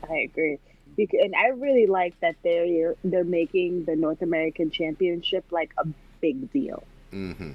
I 0.09 0.17
agree. 0.19 0.57
Because, 0.97 1.19
and 1.23 1.35
I 1.35 1.47
really 1.47 1.87
like 1.87 2.19
that 2.19 2.35
they're 2.43 2.95
they're 3.03 3.23
making 3.23 3.85
the 3.85 3.95
North 3.95 4.21
American 4.21 4.71
Championship 4.71 5.45
like 5.51 5.71
a 5.77 5.87
big 6.19 6.51
deal. 6.51 6.83
Mm-hmm. 7.13 7.51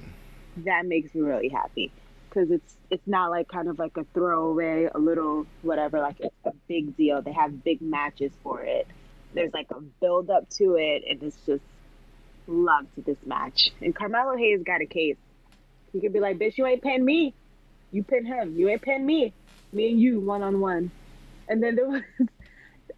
That 0.65 0.85
makes 0.87 1.13
me 1.13 1.21
really 1.21 1.49
happy 1.49 1.91
because 2.29 2.49
it's 2.49 2.75
it's 2.89 3.05
not 3.05 3.29
like 3.29 3.47
kind 3.47 3.67
of 3.67 3.77
like 3.77 3.95
a 3.97 4.05
throwaway, 4.13 4.89
a 4.93 4.97
little 4.97 5.45
whatever. 5.61 5.99
Like 5.99 6.19
it's 6.19 6.35
a 6.45 6.53
big 6.67 6.97
deal. 6.97 7.21
They 7.21 7.33
have 7.33 7.63
big 7.63 7.81
matches 7.81 8.31
for 8.41 8.61
it. 8.61 8.87
There's 9.33 9.53
like 9.53 9.69
a 9.71 9.81
build 9.81 10.29
up 10.31 10.49
to 10.51 10.75
it, 10.77 11.03
and 11.07 11.21
it's 11.21 11.37
just 11.45 11.63
loved 12.47 12.95
to 12.95 13.01
this 13.01 13.17
match. 13.25 13.71
And 13.81 13.93
Carmelo 13.93 14.35
Hayes 14.35 14.63
got 14.63 14.81
a 14.81 14.85
case. 14.87 15.17
He 15.93 15.99
could 15.99 16.13
be 16.13 16.19
like, 16.19 16.37
"Bitch, 16.37 16.57
you 16.57 16.65
ain't 16.65 16.81
pin 16.81 17.03
me. 17.03 17.33
You 17.91 18.03
pin 18.03 18.25
him. 18.25 18.55
You 18.57 18.69
ain't 18.69 18.81
pin 18.81 19.05
me. 19.05 19.33
Me 19.71 19.91
and 19.91 19.99
you 19.99 20.19
one 20.19 20.41
on 20.41 20.59
one." 20.59 20.91
And 21.47 21.61
then 21.61 21.75
there 21.75 21.87
was. 21.87 22.01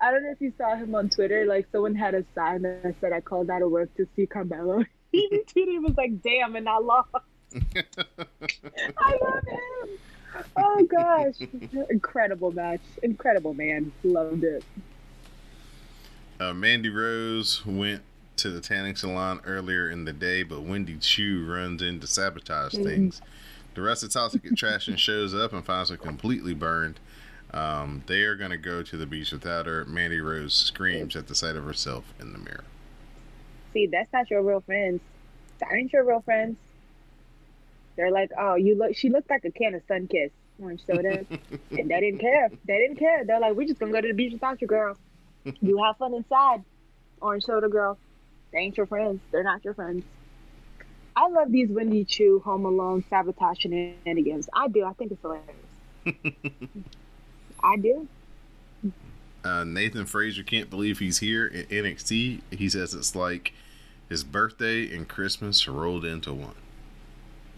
I 0.02 0.12
don't 0.12 0.24
know 0.24 0.32
if 0.32 0.40
you 0.40 0.54
saw 0.58 0.76
him 0.76 0.96
on 0.96 1.10
Twitter. 1.10 1.46
Like 1.46 1.68
someone 1.72 1.94
had 1.94 2.16
a 2.16 2.24
sign 2.34 2.62
that 2.62 2.96
said, 3.02 3.14
"I 3.14 3.22
called 3.22 3.50
out 3.50 3.62
of 3.62 3.72
work 3.72 3.94
to 3.98 4.08
see 4.16 4.26
Carmelo." 4.26 4.86
he 5.12 5.28
tweeted, 5.30 5.68
he 5.68 5.80
was 5.80 5.96
like, 5.98 6.22
"Damn," 6.22 6.56
and 6.56 6.68
I 6.70 6.78
lost. 6.78 7.10
I 7.56 9.18
love 9.22 9.44
him. 9.48 9.98
Oh 10.56 10.88
gosh, 10.90 11.36
incredible 11.90 12.52
match, 12.52 12.82
incredible 13.02 13.54
man. 13.54 13.92
Loved 14.04 14.44
it. 14.44 14.64
Uh, 16.40 16.54
Mandy 16.54 16.90
Rose 16.90 17.66
went 17.66 18.02
to 18.40 18.50
the 18.50 18.62
tanning 18.62 18.96
salon 18.96 19.42
earlier 19.46 19.90
in 19.90 20.06
the 20.06 20.14
day, 20.14 20.44
but 20.44 20.62
Wendy 20.62 20.98
Choo 20.98 21.46
runs 21.46 21.82
in 21.82 22.00
to 22.00 22.08
sabotage 22.08 22.74
Mhm. 22.74 22.84
things. 22.84 23.22
The 23.76 23.82
rest 23.82 24.04
of 24.04 24.12
Toxic 24.12 24.46
Attraction 24.46 24.96
shows 24.96 25.34
up 25.36 25.54
and 25.54 25.64
finds 25.66 25.90
her 25.90 25.98
completely 25.98 26.54
burned. 26.54 27.00
Um, 27.54 28.04
they 28.08 28.22
are 28.22 28.36
going 28.36 28.52
to 28.52 28.58
go 28.58 28.82
to 28.84 28.98
the 28.98 29.06
beach 29.06 29.32
without 29.32 29.66
her. 29.66 29.84
Mandy 29.86 30.20
Rose 30.22 30.54
screams 30.54 31.16
at 31.16 31.28
the 31.28 31.36
sight 31.36 31.56
of 31.56 31.66
herself 31.66 32.14
in 32.20 32.32
the 32.32 32.40
mirror. 32.40 32.64
See, 33.74 33.88
that's 33.88 34.12
not 34.14 34.30
your 34.30 34.42
real 34.42 34.62
friends. 34.62 35.02
That 35.60 35.70
ain't 35.74 35.92
your 35.92 36.06
real 36.06 36.22
friends. 36.22 36.58
They're 37.96 38.12
like, 38.12 38.32
oh, 38.38 38.56
you 38.56 38.76
look. 38.76 38.96
She 38.96 39.10
looked 39.10 39.30
like 39.30 39.44
a 39.46 39.52
can 39.52 39.76
of 39.76 39.86
Sunkist 39.88 40.32
orange 40.62 40.86
soda, 40.86 41.26
and 41.72 41.90
they 41.90 42.00
didn't 42.00 42.20
care. 42.20 42.50
They 42.66 42.78
didn't 42.78 42.98
care. 42.98 43.24
They're 43.26 43.40
like, 43.40 43.56
we're 43.56 43.68
just 43.68 43.80
gonna 43.80 43.92
go 43.92 44.02
to 44.02 44.08
the 44.08 44.14
beach 44.14 44.34
without 44.34 44.62
you, 44.62 44.68
girl. 44.68 44.98
You 45.62 45.82
have 45.84 45.98
fun 45.98 46.14
inside, 46.14 46.64
orange 47.22 47.44
soda 47.44 47.68
girl. 47.70 47.98
They 48.52 48.60
ain't 48.60 48.78
your 48.78 48.86
friends. 48.86 49.20
They're 49.32 49.44
not 49.44 49.64
your 49.64 49.74
friends. 49.74 50.04
I 51.16 51.28
love 51.28 51.52
these 51.52 51.70
Wendy 51.70 52.06
Choo 52.06 52.42
Home 52.46 52.66
Alone 52.66 53.04
sabotage 53.10 53.60
shenanigans. 53.60 54.50
I 54.54 54.68
do. 54.68 54.86
I 54.86 54.94
think 54.94 55.12
it's 55.12 55.22
hilarious. 55.22 55.56
I 57.64 57.78
do. 57.78 58.08
Uh, 59.44 59.64
Nathan 59.64 60.06
Frazer 60.06 60.44
can't 60.44 60.70
believe 60.70 61.00
he's 61.00 61.20
here 61.20 61.52
at 61.54 61.70
NXT. 61.70 62.42
He 62.52 62.70
says 62.70 62.94
it's 62.94 63.16
like 63.16 63.54
his 64.08 64.24
birthday 64.24 64.94
and 64.94 65.08
Christmas 65.08 65.68
rolled 65.68 66.06
into 66.06 66.34
one. 66.34 66.56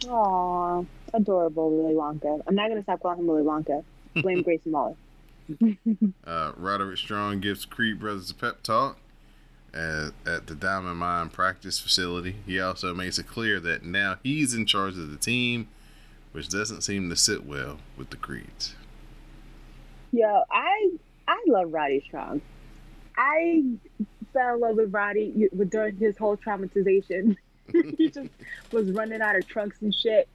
Aw, 0.08 0.84
adorable 1.14 1.72
Willy 1.72 1.94
Wonka. 1.94 2.42
I'm 2.48 2.56
not 2.56 2.70
gonna 2.70 2.84
stop 2.84 3.02
calling 3.02 3.20
him 3.20 3.28
Willy 3.28 3.44
Wonka. 3.44 3.84
Blame 4.22 4.42
Grayson 4.44 4.72
Waller. 4.72 4.96
Uh, 6.26 6.52
Roderick 6.56 6.98
Strong 6.98 7.42
gives 7.42 7.66
Creed 7.66 8.00
Brothers 8.00 8.32
a 8.32 8.36
pep 8.36 8.64
talk 8.64 8.98
at, 9.74 10.48
the 10.48 10.56
Diamond 10.56 10.98
Mine 10.98 11.30
practice 11.30 11.80
facility. 11.80 12.36
He 12.46 12.60
also 12.60 12.94
makes 12.94 13.18
it 13.18 13.28
clear 13.28 13.60
that 13.60 13.84
now 13.84 14.18
he's 14.24 14.54
in 14.54 14.66
charge 14.66 14.98
of 14.98 15.12
the 15.12 15.18
team, 15.18 15.68
which 16.32 16.50
doesn't 16.50 16.82
seem 16.82 17.10
to 17.10 17.16
sit 17.16 17.46
well 17.46 17.80
with 17.98 18.10
the 18.10 18.18
Creeds. 18.18 18.76
Yo, 20.12 20.44
I 20.52 20.92
I 21.28 21.44
love 21.48 21.72
Roddy 21.72 22.04
Strong. 22.06 22.42
I 23.18 23.64
fell 24.34 24.56
in 24.56 24.60
love 24.60 24.76
with 24.76 24.94
Roddy 24.94 25.50
during 25.70 25.96
his 25.98 26.18
whole 26.18 26.38
traumatization. 26.38 27.38
he 27.72 28.10
just 28.10 28.30
was 28.72 28.92
running 28.92 29.22
out 29.22 29.36
of 29.36 29.48
trunks 29.48 29.78
and 29.82 29.94
shit. 29.94 30.28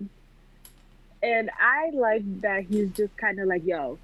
And 1.22 1.50
I 1.58 1.90
like 1.92 2.40
that 2.42 2.64
he's 2.64 2.90
just 2.92 3.16
kind 3.16 3.40
of 3.40 3.48
like, 3.48 3.64
yo, 3.66 3.98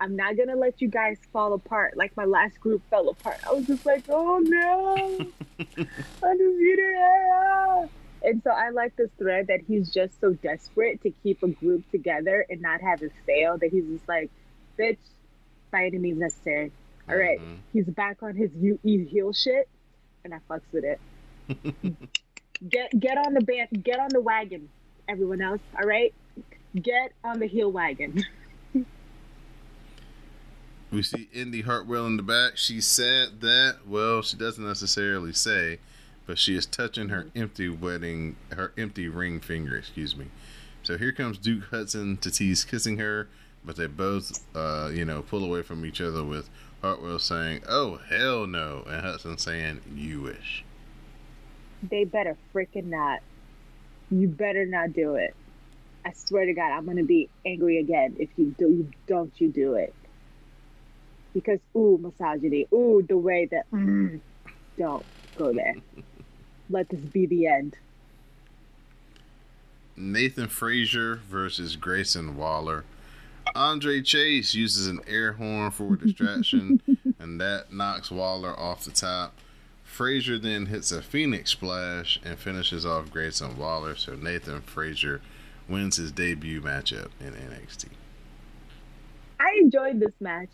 I'm 0.00 0.16
not 0.16 0.36
gonna 0.36 0.56
let 0.56 0.80
you 0.80 0.88
guys 0.88 1.18
fall 1.32 1.52
apart 1.52 1.96
like 1.96 2.16
my 2.16 2.24
last 2.24 2.60
group 2.60 2.82
fell 2.90 3.08
apart. 3.08 3.38
I 3.48 3.52
was 3.52 3.66
just 3.66 3.86
like, 3.86 4.04
oh 4.08 4.38
no, 4.38 5.26
undisputed 6.22 6.84
era. 6.94 7.88
And 8.22 8.42
so 8.42 8.50
I 8.50 8.70
like 8.70 8.96
this 8.96 9.10
thread 9.18 9.48
that 9.48 9.60
he's 9.68 9.90
just 9.90 10.18
so 10.20 10.32
desperate 10.32 11.02
to 11.02 11.10
keep 11.22 11.42
a 11.42 11.48
group 11.48 11.88
together 11.90 12.44
and 12.48 12.60
not 12.62 12.80
have 12.80 13.02
it 13.02 13.12
fail 13.26 13.58
that 13.58 13.70
he's 13.70 13.84
just 13.84 14.08
like, 14.08 14.30
bitch, 14.78 14.96
by 15.70 15.84
any 15.86 15.98
means 15.98 16.18
necessary. 16.18 16.72
All 17.08 17.16
right, 17.16 17.38
Mhm. 17.38 17.56
he's 17.72 17.84
back 17.86 18.22
on 18.22 18.34
his 18.34 18.50
you 18.54 18.78
eat 18.82 19.08
heel 19.08 19.32
shit, 19.34 19.68
and 20.24 20.32
I 20.34 20.38
fucks 20.48 20.62
with 20.72 20.84
it. 20.84 20.98
get 22.68 22.98
get 22.98 23.18
on 23.18 23.34
the 23.34 23.42
band, 23.42 23.68
get 23.84 23.98
on 24.00 24.08
the 24.10 24.20
wagon, 24.22 24.70
everyone 25.08 25.42
else. 25.42 25.60
All 25.78 25.86
right, 25.86 26.14
get 26.80 27.12
on 27.22 27.38
the 27.40 27.46
heel 27.46 27.70
wagon. 27.70 28.24
We 30.94 31.02
see 31.02 31.28
Indi 31.32 31.62
Hartwell 31.62 32.06
in 32.06 32.16
the 32.16 32.22
back. 32.22 32.56
She 32.56 32.80
said 32.80 33.40
that, 33.40 33.78
well, 33.86 34.22
she 34.22 34.36
doesn't 34.36 34.64
necessarily 34.64 35.32
say, 35.32 35.78
but 36.26 36.38
she 36.38 36.54
is 36.56 36.66
touching 36.66 37.08
her 37.08 37.26
empty 37.34 37.68
wedding, 37.68 38.36
her 38.52 38.72
empty 38.78 39.08
ring 39.08 39.40
finger, 39.40 39.76
excuse 39.76 40.14
me. 40.16 40.26
So 40.84 40.96
here 40.96 41.10
comes 41.12 41.38
Duke 41.38 41.64
Hudson 41.70 42.16
to 42.18 42.30
tease 42.30 42.64
kissing 42.64 42.98
her, 42.98 43.28
but 43.64 43.76
they 43.76 43.88
both, 43.88 44.40
uh, 44.54 44.90
you 44.92 45.04
know, 45.04 45.22
pull 45.22 45.44
away 45.44 45.62
from 45.62 45.84
each 45.84 46.00
other 46.00 46.22
with 46.22 46.48
Hartwell 46.80 47.18
saying, 47.18 47.62
oh, 47.68 47.96
hell 48.08 48.46
no, 48.46 48.84
and 48.86 49.00
Hudson 49.04 49.38
saying, 49.38 49.80
you 49.94 50.22
wish. 50.22 50.64
they 51.82 52.04
better 52.04 52.36
freaking 52.54 52.84
not. 52.86 53.20
You 54.10 54.28
better 54.28 54.64
not 54.66 54.92
do 54.92 55.16
it. 55.16 55.34
I 56.04 56.12
swear 56.12 56.46
to 56.46 56.52
God, 56.54 56.70
I'm 56.70 56.86
gonna 56.86 57.02
be 57.04 57.30
angry 57.46 57.78
again 57.78 58.16
if 58.18 58.28
you 58.36 58.54
do. 58.58 58.68
You 58.68 58.90
don't 59.06 59.32
you 59.40 59.48
do 59.48 59.74
it? 59.74 59.94
Because 61.34 61.58
ooh, 61.76 61.98
misogyny. 62.00 62.66
Ooh, 62.72 63.04
the 63.06 63.18
way 63.18 63.46
that 63.50 63.70
mm, 63.70 64.20
don't 64.78 65.04
go 65.36 65.52
there. 65.52 65.74
Let 66.70 66.88
this 66.88 67.00
be 67.00 67.26
the 67.26 67.46
end. 67.46 67.76
Nathan 69.96 70.48
Frazer 70.48 71.16
versus 71.28 71.76
Grayson 71.76 72.36
Waller. 72.36 72.84
Andre 73.54 74.00
Chase 74.00 74.54
uses 74.54 74.86
an 74.86 75.00
air 75.06 75.34
horn 75.34 75.70
for 75.70 75.94
a 75.94 75.98
distraction, 75.98 76.80
and 77.18 77.40
that 77.40 77.72
knocks 77.72 78.10
Waller 78.10 78.58
off 78.58 78.84
the 78.84 78.90
top. 78.90 79.34
Frazer 79.84 80.38
then 80.38 80.66
hits 80.66 80.90
a 80.90 81.02
Phoenix 81.02 81.50
splash 81.50 82.18
and 82.24 82.38
finishes 82.38 82.84
off 82.84 83.10
Grayson 83.10 83.56
Waller, 83.56 83.94
so 83.94 84.16
Nathan 84.16 84.60
Frazer 84.62 85.20
wins 85.68 85.96
his 85.96 86.10
debut 86.10 86.60
matchup 86.60 87.10
in 87.20 87.32
NXT. 87.32 87.86
I 89.38 89.58
enjoyed 89.60 90.00
this 90.00 90.14
match. 90.20 90.48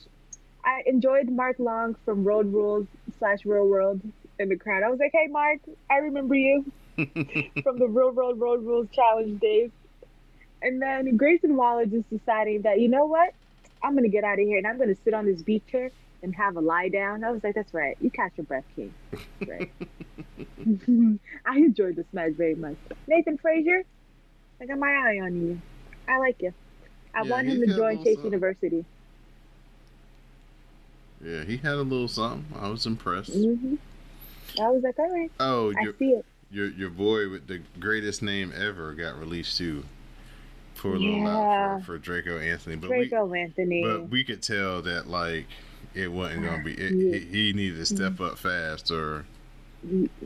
I 0.65 0.83
enjoyed 0.87 1.29
Mark 1.31 1.57
Long 1.59 1.97
from 2.05 2.25
Road 2.25 2.53
Rules 2.53 2.87
slash 3.19 3.45
Real 3.45 3.67
World 3.67 4.01
in 4.39 4.49
the 4.49 4.57
crowd. 4.57 4.83
I 4.83 4.91
was 4.91 4.99
like, 4.99 5.13
hey, 5.13 5.27
Mark, 5.29 5.59
I 5.91 5.97
remember 5.97 6.35
you 6.35 6.71
from 6.97 7.79
the 7.79 7.87
Real 7.89 8.11
World 8.13 8.41
Road 8.41 8.65
Rules 8.65 8.89
Challenge 8.93 9.41
days. 9.41 9.71
And 10.63 10.81
then 10.81 11.17
Grayson 11.17 11.57
Waller 11.57 11.87
just 11.87 12.09
deciding 12.11 12.63
that, 12.63 12.81
you 12.81 12.89
know 12.89 13.07
what? 13.07 13.33
I'm 13.83 13.93
going 13.93 14.05
to 14.05 14.11
get 14.11 14.25
out 14.25 14.39
of 14.39 14.45
here 14.47 14.59
and 14.59 14.67
I'm 14.67 14.77
going 14.77 14.95
to 14.95 15.03
sit 15.05 15.15
on 15.15 15.25
this 15.25 15.41
beach 15.43 15.63
chair 15.71 15.91
and 16.23 16.35
have 16.37 16.57
a 16.57 16.61
lie 16.61 16.91
down. 16.91 17.25
I 17.25 17.31
was 17.31 17.43
like, 17.43 17.55
that's 17.55 17.73
right. 17.73 17.97
You 18.01 18.11
catch 18.11 18.33
your 18.37 18.45
breath, 18.45 18.65
King. 18.77 18.93
Right. 19.47 19.73
I 21.47 21.57
enjoyed 21.57 21.97
this 21.97 22.07
match 22.13 22.33
very 22.33 22.55
much. 22.55 22.77
Nathan 23.07 23.39
Frazer, 23.39 23.83
I 24.61 24.67
got 24.67 24.79
my 24.79 24.91
eye 24.91 25.21
on 25.23 25.35
you. 25.41 25.61
I 26.07 26.19
like 26.19 26.43
you. 26.43 26.53
I 27.15 27.23
Yeah, 27.23 27.31
want 27.31 27.47
him 27.47 27.61
to 27.61 27.67
join 27.75 27.97
Chase 28.05 28.17
something. 28.17 28.25
University. 28.33 28.85
Yeah, 31.25 31.45
he 31.45 31.57
had 31.59 31.75
a 31.75 31.83
little 31.83 32.09
something. 32.09 32.45
I 32.59 32.69
was 32.69 32.87
impressed. 32.87 33.33
hmm 33.33 33.75
I 34.61 34.69
was 34.69 34.83
like, 34.83 34.99
all 34.99 35.11
right, 35.13 35.31
Oh, 35.39 35.73
I 35.77 35.83
your, 35.83 35.95
see 35.99 36.11
it. 36.11 36.25
your 36.51 36.69
your 36.71 36.91
boy 36.91 37.29
with 37.31 37.47
the 37.47 37.61
greatest 37.79 38.21
name 38.23 38.53
ever 38.57 38.93
got 38.95 39.19
released 39.19 39.57
too. 39.59 39.85
Poor 40.77 40.99
little 40.99 41.19
Yeah. 41.21 41.29
out 41.77 41.81
for, 41.81 41.85
for 41.95 41.99
Draco 41.99 42.39
Anthony, 42.39 42.77
but 42.77 42.91
we 42.91 43.09
Draco 43.09 43.33
Anthony. 43.35 43.83
But 43.83 44.09
we 44.09 44.25
could 44.25 44.43
tell 44.43 44.83
that 44.83 45.07
like 45.09 45.47
it 45.95 46.11
wasn't 46.11 46.45
gonna 46.45 46.63
be. 46.65 46.73
It, 46.73 46.93
Yeah. 46.93 47.19
he, 47.19 47.27
he 47.47 47.53
needed 47.53 47.77
to 47.77 47.87
step 47.87 48.21
up 48.21 48.39
fast, 48.39 48.91
or 48.91 49.25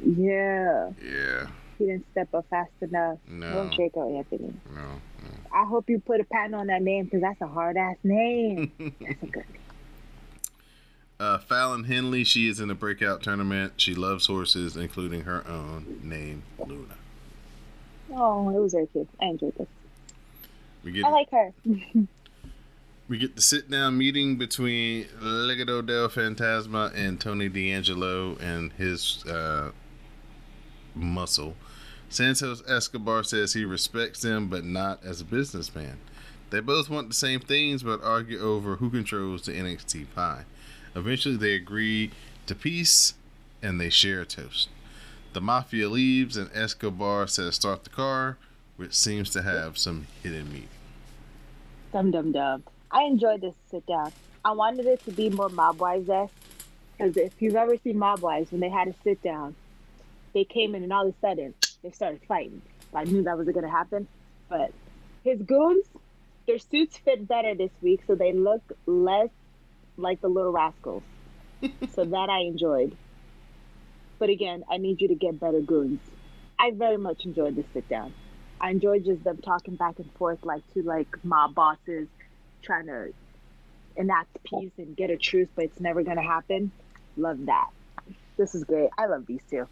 yeah, 0.05 0.91
yeah, 1.03 1.47
he 1.79 1.87
didn't 1.87 2.07
step 2.13 2.33
up 2.35 2.47
fast 2.51 2.71
enough. 2.81 3.19
no, 3.29 3.55
Well, 3.55 3.71
Draco 3.77 4.17
Anthony. 4.17 4.53
no. 4.75 5.01
I 5.53 5.65
hope 5.67 5.89
you 5.89 6.01
put 6.01 6.21
a 6.21 6.25
patent 6.25 6.55
on 6.57 6.67
that 6.67 6.83
name 6.83 7.05
because 7.05 7.21
that's 7.21 7.41
a 7.41 7.47
hard 7.47 7.77
ass 7.77 7.97
name. 8.03 8.73
That's 9.01 9.23
a 9.23 9.27
good 9.27 9.45
name. 9.51 9.61
Uh, 11.21 11.39
Fallon 11.39 11.85
Henley, 11.85 12.25
she 12.25 12.49
is 12.49 12.61
in 12.61 12.71
a 12.71 12.75
breakout 12.75 13.23
tournament. 13.23 13.75
She 13.77 13.95
loves 13.95 14.27
horses, 14.27 14.77
including 14.77 15.23
her 15.23 15.47
own 15.47 16.01
named 16.03 16.43
Luna. 16.59 16.97
Oh, 18.13 18.49
it 18.51 18.61
was 18.61 18.73
very 18.73 18.87
cute. 18.89 19.09
I 19.21 19.27
enjoyed 19.27 19.55
this. 19.57 19.69
We 20.83 20.93
get 20.93 21.05
I 21.05 21.11
like 21.11 21.31
her. 21.31 21.53
we 23.09 23.19
get 23.19 23.37
the 23.37 23.43
sit 23.43 23.71
down 23.71 23.97
meeting 23.97 24.37
between 24.37 25.07
Legado 25.21 25.85
del 25.85 26.09
Fantasma 26.09 26.93
and 26.95 27.21
Tony 27.21 27.49
D'Angelo 27.49 28.37
and 28.37 28.73
his 28.73 29.25
uh, 29.27 29.71
muscle. 30.95 31.55
Santos 32.09 32.63
Escobar 32.69 33.25
says 33.25 33.55
he 33.55 33.65
respects 33.65 34.21
them, 34.21 34.49
but 34.49 34.65
not 34.65 35.03
as 35.05 35.21
a 35.21 35.25
businessman. 35.25 35.99
They 36.51 36.61
both 36.61 36.89
want 36.89 37.09
the 37.09 37.15
same 37.15 37.41
things, 37.41 37.83
but 37.83 38.05
argue 38.05 38.39
over 38.39 38.77
who 38.77 38.91
controls 38.91 39.43
the 39.43 39.53
NXT 39.53 40.07
pie. 40.15 40.45
Eventually, 40.95 41.37
they 41.37 41.55
agree 41.55 42.11
to 42.47 42.55
peace 42.55 43.15
and 43.63 43.81
they 43.81 43.91
share 43.91 44.21
a 44.21 44.27
toast. 44.27 44.69
The 45.33 45.41
mafia 45.41 45.89
leaves, 45.89 46.37
and 46.37 46.51
Escobar 46.55 47.27
says 47.27 47.57
start 47.57 47.85
the 47.85 47.91
car, 47.91 48.37
which 48.77 48.95
seems 48.95 49.31
to 49.31 49.43
have 49.43 49.77
some 49.77 50.07
hidden 50.23 50.49
meaning. 50.49 50.69
Dum 51.93 52.11
dum 52.11 52.33
dum. 52.33 52.63
I 52.91 53.03
enjoyed 53.03 53.41
this 53.41 53.55
sit 53.71 53.87
down. 53.87 54.13
I 54.45 54.53
wanted 54.53 54.87
it 54.87 55.05
to 55.05 55.11
be 55.11 55.31
more 55.31 55.49
Mob 55.49 55.81
Wives 55.81 56.09
esque. 56.09 56.33
Because 56.97 57.17
if 57.17 57.41
you've 57.41 57.57
ever 57.57 57.77
seen 57.79 57.99
Mob 57.99 58.21
Wives, 58.21 58.53
when 58.53 58.61
they 58.61 58.69
had 58.69 58.89
a 58.89 58.95
sit 59.03 59.21
down, 59.23 59.57
they 60.33 60.45
came 60.45 60.75
in 60.75 60.85
and 60.85 60.93
all 60.93 61.09
of 61.09 61.15
a 61.15 61.21
sudden 61.21 61.55
they 61.83 61.91
started 61.91 62.21
fighting. 62.29 62.63
I 62.95 63.05
knew 63.05 63.23
that 63.23 63.37
wasn't 63.37 63.55
going 63.55 63.67
to 63.67 63.71
happen. 63.71 64.07
But 64.49 64.73
his 65.25 65.41
goons, 65.43 65.87
their 66.47 66.59
suits 66.59 66.97
fit 66.99 67.27
better 67.27 67.55
this 67.55 67.73
week, 67.83 68.03
so 68.07 68.15
they 68.15 68.33
look 68.33 68.63
less 68.87 69.31
like 69.97 70.21
the 70.21 70.29
little 70.29 70.53
rascals. 70.53 71.03
so 71.95 72.05
that 72.05 72.29
I 72.31 72.41
enjoyed. 72.41 72.97
But 74.19 74.31
again, 74.31 74.65
I 74.71 74.77
need 74.79 75.01
you 75.01 75.09
to 75.09 75.15
get 75.15 75.41
better 75.41 75.61
goons. 75.61 76.01
I 76.59 76.71
very 76.71 76.97
much 76.97 77.25
enjoyed 77.25 77.57
the 77.57 77.65
sit 77.73 77.89
down. 77.89 78.15
I 78.61 78.71
enjoyed 78.71 79.05
just 79.05 79.25
them 79.25 79.39
talking 79.39 79.75
back 79.75 79.99
and 79.99 80.11
forth 80.13 80.45
like 80.45 80.63
two 80.73 80.83
like 80.83 81.09
mob 81.25 81.55
bosses 81.55 82.09
trying 82.63 82.87
to 82.87 83.13
enact 83.97 84.43
peace 84.45 84.73
and 84.79 84.97
get 84.97 85.11
a 85.11 85.17
truce, 85.17 85.49
but 85.55 85.67
it's 85.67 85.81
never 85.81 86.03
gonna 86.03 86.23
happen. 86.23 86.71
Love 87.17 87.47
that. 87.47 87.69
This 88.37 88.55
is 88.55 88.65
great. 88.65 88.91
I 88.97 89.07
love 89.07 89.27
these 89.27 89.43
two. 89.51 89.67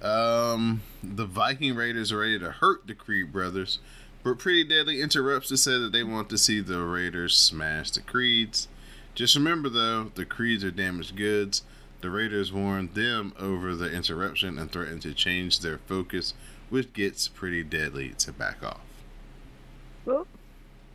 Um, 0.00 0.82
the 1.02 1.24
Viking 1.24 1.74
Raiders 1.74 2.12
are 2.12 2.18
ready 2.18 2.38
to 2.38 2.50
hurt 2.50 2.86
the 2.86 2.94
Creed 2.94 3.32
brothers, 3.32 3.78
but 4.24 4.38
Pretty 4.38 4.64
Deadly 4.64 5.02
interrupts 5.02 5.48
to 5.48 5.56
say 5.56 5.78
that 5.78 5.92
they 5.92 6.02
want 6.02 6.30
to 6.30 6.38
see 6.38 6.60
the 6.60 6.80
Raiders 6.80 7.36
smash 7.36 7.90
the 7.90 8.00
Creeds. 8.00 8.68
Just 9.14 9.36
remember, 9.36 9.68
though, 9.68 10.10
the 10.14 10.24
Creeds 10.24 10.64
are 10.64 10.70
damaged 10.70 11.14
goods. 11.14 11.62
The 12.00 12.10
Raiders 12.10 12.50
warn 12.50 12.90
them 12.94 13.34
over 13.38 13.76
the 13.76 13.92
interruption 13.92 14.58
and 14.58 14.72
threaten 14.72 14.98
to 15.00 15.12
change 15.12 15.60
their 15.60 15.78
focus, 15.78 16.32
which 16.70 16.92
gets 16.94 17.28
Pretty 17.28 17.62
Deadly 17.62 18.14
to 18.18 18.32
back 18.32 18.64
off. 18.64 18.80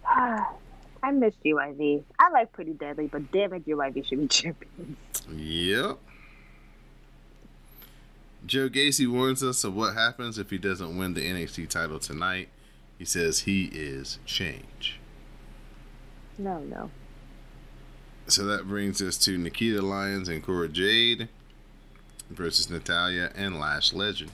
I 1.02 1.12
missed 1.12 1.42
GYV. 1.46 2.04
I 2.20 2.30
like 2.32 2.52
Pretty 2.52 2.74
Deadly, 2.74 3.08
but 3.08 3.32
damn 3.32 3.54
it, 3.54 3.66
GYV 3.66 4.06
should 4.08 4.20
be 4.20 4.28
champions. 4.28 4.98
Yep. 5.32 6.00
Joe 8.46 8.70
Gacy 8.70 9.08
warns 9.08 9.44
us 9.44 9.64
of 9.64 9.76
what 9.76 9.94
happens 9.94 10.40
if 10.40 10.50
he 10.50 10.58
doesn't 10.58 10.98
win 10.98 11.14
the 11.14 11.22
NXT 11.22 11.70
title 11.70 12.00
tonight. 12.00 12.50
He 13.00 13.06
says 13.06 13.40
he 13.40 13.72
is 13.74 14.20
change. 14.26 15.00
No, 16.38 16.60
no. 16.60 16.92
So 18.28 18.44
that 18.44 18.68
brings 18.68 19.02
us 19.02 19.18
to 19.20 19.38
Nikita 19.38 19.82
Lyons 19.82 20.28
and 20.28 20.44
Cora 20.44 20.68
Jade 20.68 21.30
versus 22.30 22.70
Natalya 22.70 23.32
and 23.36 23.58
Lash 23.58 23.94
Legend. 23.94 24.32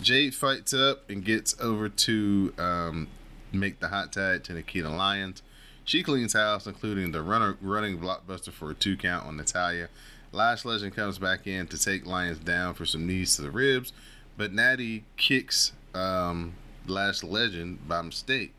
Jade 0.00 0.34
fights 0.34 0.72
up 0.72 1.08
and 1.10 1.22
gets 1.22 1.54
over 1.60 1.90
to 1.90 2.54
um, 2.58 3.08
make 3.52 3.80
the 3.80 3.88
hot 3.88 4.12
tag 4.14 4.44
to 4.44 4.54
Nikita 4.54 4.88
Lyons. 4.88 5.42
She 5.84 6.02
cleans 6.02 6.32
house, 6.32 6.66
including 6.66 7.12
the 7.12 7.22
runner, 7.22 7.58
running 7.60 7.98
blockbuster 7.98 8.50
for 8.50 8.70
a 8.70 8.74
two 8.74 8.96
count 8.96 9.26
on 9.26 9.36
Natalya. 9.36 9.88
Lash 10.32 10.64
Legend 10.64 10.96
comes 10.96 11.18
back 11.18 11.46
in 11.46 11.66
to 11.66 11.78
take 11.78 12.06
Lyons 12.06 12.38
down 12.38 12.72
for 12.74 12.86
some 12.86 13.06
knees 13.06 13.36
to 13.36 13.42
the 13.42 13.50
ribs, 13.50 13.92
but 14.38 14.52
Natty 14.52 15.04
kicks 15.16 15.72
um, 15.94 16.54
Lash 16.86 17.22
Legend 17.22 17.86
by 17.88 18.02
mistake. 18.02 18.52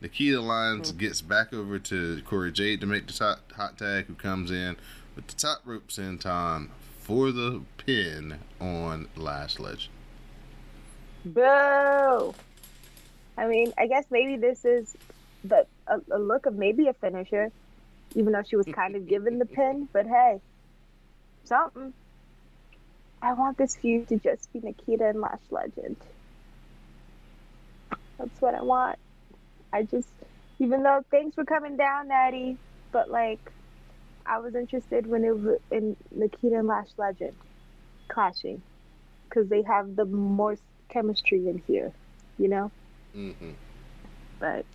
Nikita 0.00 0.40
Lyons 0.40 0.90
Hmm. 0.90 0.98
gets 0.98 1.20
back 1.20 1.52
over 1.52 1.78
to 1.78 2.22
Cora 2.22 2.50
Jade 2.50 2.80
to 2.80 2.86
make 2.86 3.06
the 3.06 3.12
top, 3.12 3.52
hot 3.52 3.78
tag, 3.78 4.06
who 4.06 4.14
comes 4.14 4.50
in 4.50 4.76
with 5.14 5.26
the 5.28 5.34
top 5.34 5.60
rope 5.64 5.88
senton 5.88 6.68
for 6.98 7.30
the 7.30 7.62
pin 7.78 8.38
on 8.60 9.08
Lash 9.16 9.58
Legend. 9.58 9.90
Boo! 11.24 12.34
I 13.38 13.46
mean, 13.46 13.72
I 13.78 13.86
guess 13.86 14.04
maybe 14.10 14.36
this 14.36 14.64
is 14.64 14.96
the 15.44 15.66
a, 15.86 16.00
a 16.10 16.18
look 16.18 16.46
of 16.46 16.54
maybe 16.56 16.88
a 16.88 16.92
finisher, 16.94 17.50
even 18.14 18.32
though 18.32 18.42
she 18.42 18.56
was 18.56 18.66
kind 18.66 18.96
of 18.96 19.06
given 19.08 19.38
the 19.38 19.46
pin. 19.46 19.88
But 19.92 20.06
hey, 20.06 20.40
something. 21.44 21.92
I 23.22 23.34
want 23.34 23.56
this 23.56 23.76
feud 23.76 24.08
to 24.08 24.18
just 24.18 24.52
be 24.52 24.58
Nikita 24.60 25.06
and 25.06 25.20
Lash 25.20 25.38
Legend. 25.50 25.96
What 28.42 28.56
I 28.56 28.62
want. 28.62 28.98
I 29.72 29.84
just, 29.84 30.08
even 30.58 30.82
though 30.82 31.04
things 31.12 31.36
were 31.36 31.44
coming 31.44 31.76
down, 31.76 32.08
Natty, 32.08 32.58
but 32.90 33.08
like, 33.08 33.38
I 34.26 34.40
was 34.40 34.56
interested 34.56 35.06
when 35.06 35.22
it 35.22 35.38
was 35.38 35.58
in 35.70 35.96
Nikita 36.10 36.58
and 36.58 36.66
Lash 36.66 36.88
Legend 36.96 37.34
clashing 38.08 38.60
because 39.28 39.48
they 39.48 39.62
have 39.62 39.94
the 39.94 40.04
more 40.04 40.56
chemistry 40.88 41.48
in 41.48 41.62
here, 41.68 41.92
you 42.36 42.48
know. 42.48 42.72
Mm-hmm. 43.16 43.52
But 44.40 44.66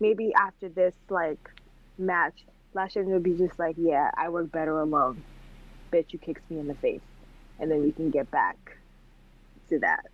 maybe 0.00 0.34
after 0.34 0.68
this 0.68 0.94
like 1.08 1.50
match, 1.96 2.44
Lash 2.74 2.94
Legend 2.94 3.14
would 3.14 3.22
be 3.22 3.38
just 3.38 3.58
like, 3.58 3.76
"Yeah, 3.78 4.10
I 4.18 4.28
work 4.28 4.52
better 4.52 4.78
alone." 4.78 5.22
Bitch, 5.90 6.12
you 6.12 6.18
kicks 6.18 6.42
me 6.50 6.58
in 6.58 6.68
the 6.68 6.74
face, 6.74 7.00
and 7.58 7.70
then 7.70 7.82
we 7.82 7.90
can 7.90 8.10
get 8.10 8.30
back 8.30 8.76
to 9.70 9.78
that. 9.78 10.04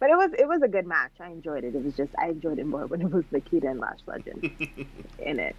But 0.00 0.10
it 0.10 0.16
was 0.16 0.32
it 0.38 0.48
was 0.48 0.62
a 0.62 0.68
good 0.68 0.86
match. 0.86 1.12
I 1.20 1.28
enjoyed 1.28 1.64
it. 1.64 1.74
It 1.74 1.84
was 1.84 1.96
just 1.96 2.12
I 2.18 2.28
enjoyed 2.28 2.58
it 2.58 2.66
more 2.66 2.86
when 2.86 3.00
it 3.00 3.10
was 3.10 3.24
Nikita 3.30 3.68
and 3.68 3.80
Lash 3.80 4.00
Legend 4.06 4.44
in 5.18 5.38
it. 5.40 5.56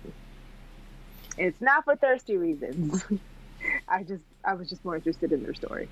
It's 1.38 1.60
not 1.62 1.84
for 1.84 1.96
thirsty 1.96 2.38
reasons. 2.38 3.04
I 3.88 4.04
just 4.04 4.24
I 4.44 4.54
was 4.54 4.70
just 4.70 4.84
more 4.86 4.96
interested 4.96 5.32
in 5.32 5.44
their 5.44 5.54
story. 5.54 5.88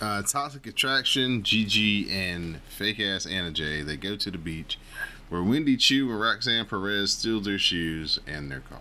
Uh, 0.00 0.22
Toxic 0.22 0.66
Attraction, 0.66 1.42
Gigi, 1.42 2.10
and 2.10 2.60
fake 2.68 3.00
ass 3.00 3.26
Anna 3.26 3.50
J. 3.52 3.82
They 3.82 3.96
go 3.96 4.16
to 4.16 4.30
the 4.30 4.38
beach 4.38 4.78
where 5.28 5.42
Wendy 5.42 5.76
Choo 5.76 6.10
and 6.10 6.20
Roxanne 6.20 6.66
Perez 6.66 7.12
steal 7.14 7.40
their 7.40 7.58
shoes 7.58 8.20
and 8.26 8.50
their 8.50 8.60
car. 8.60 8.80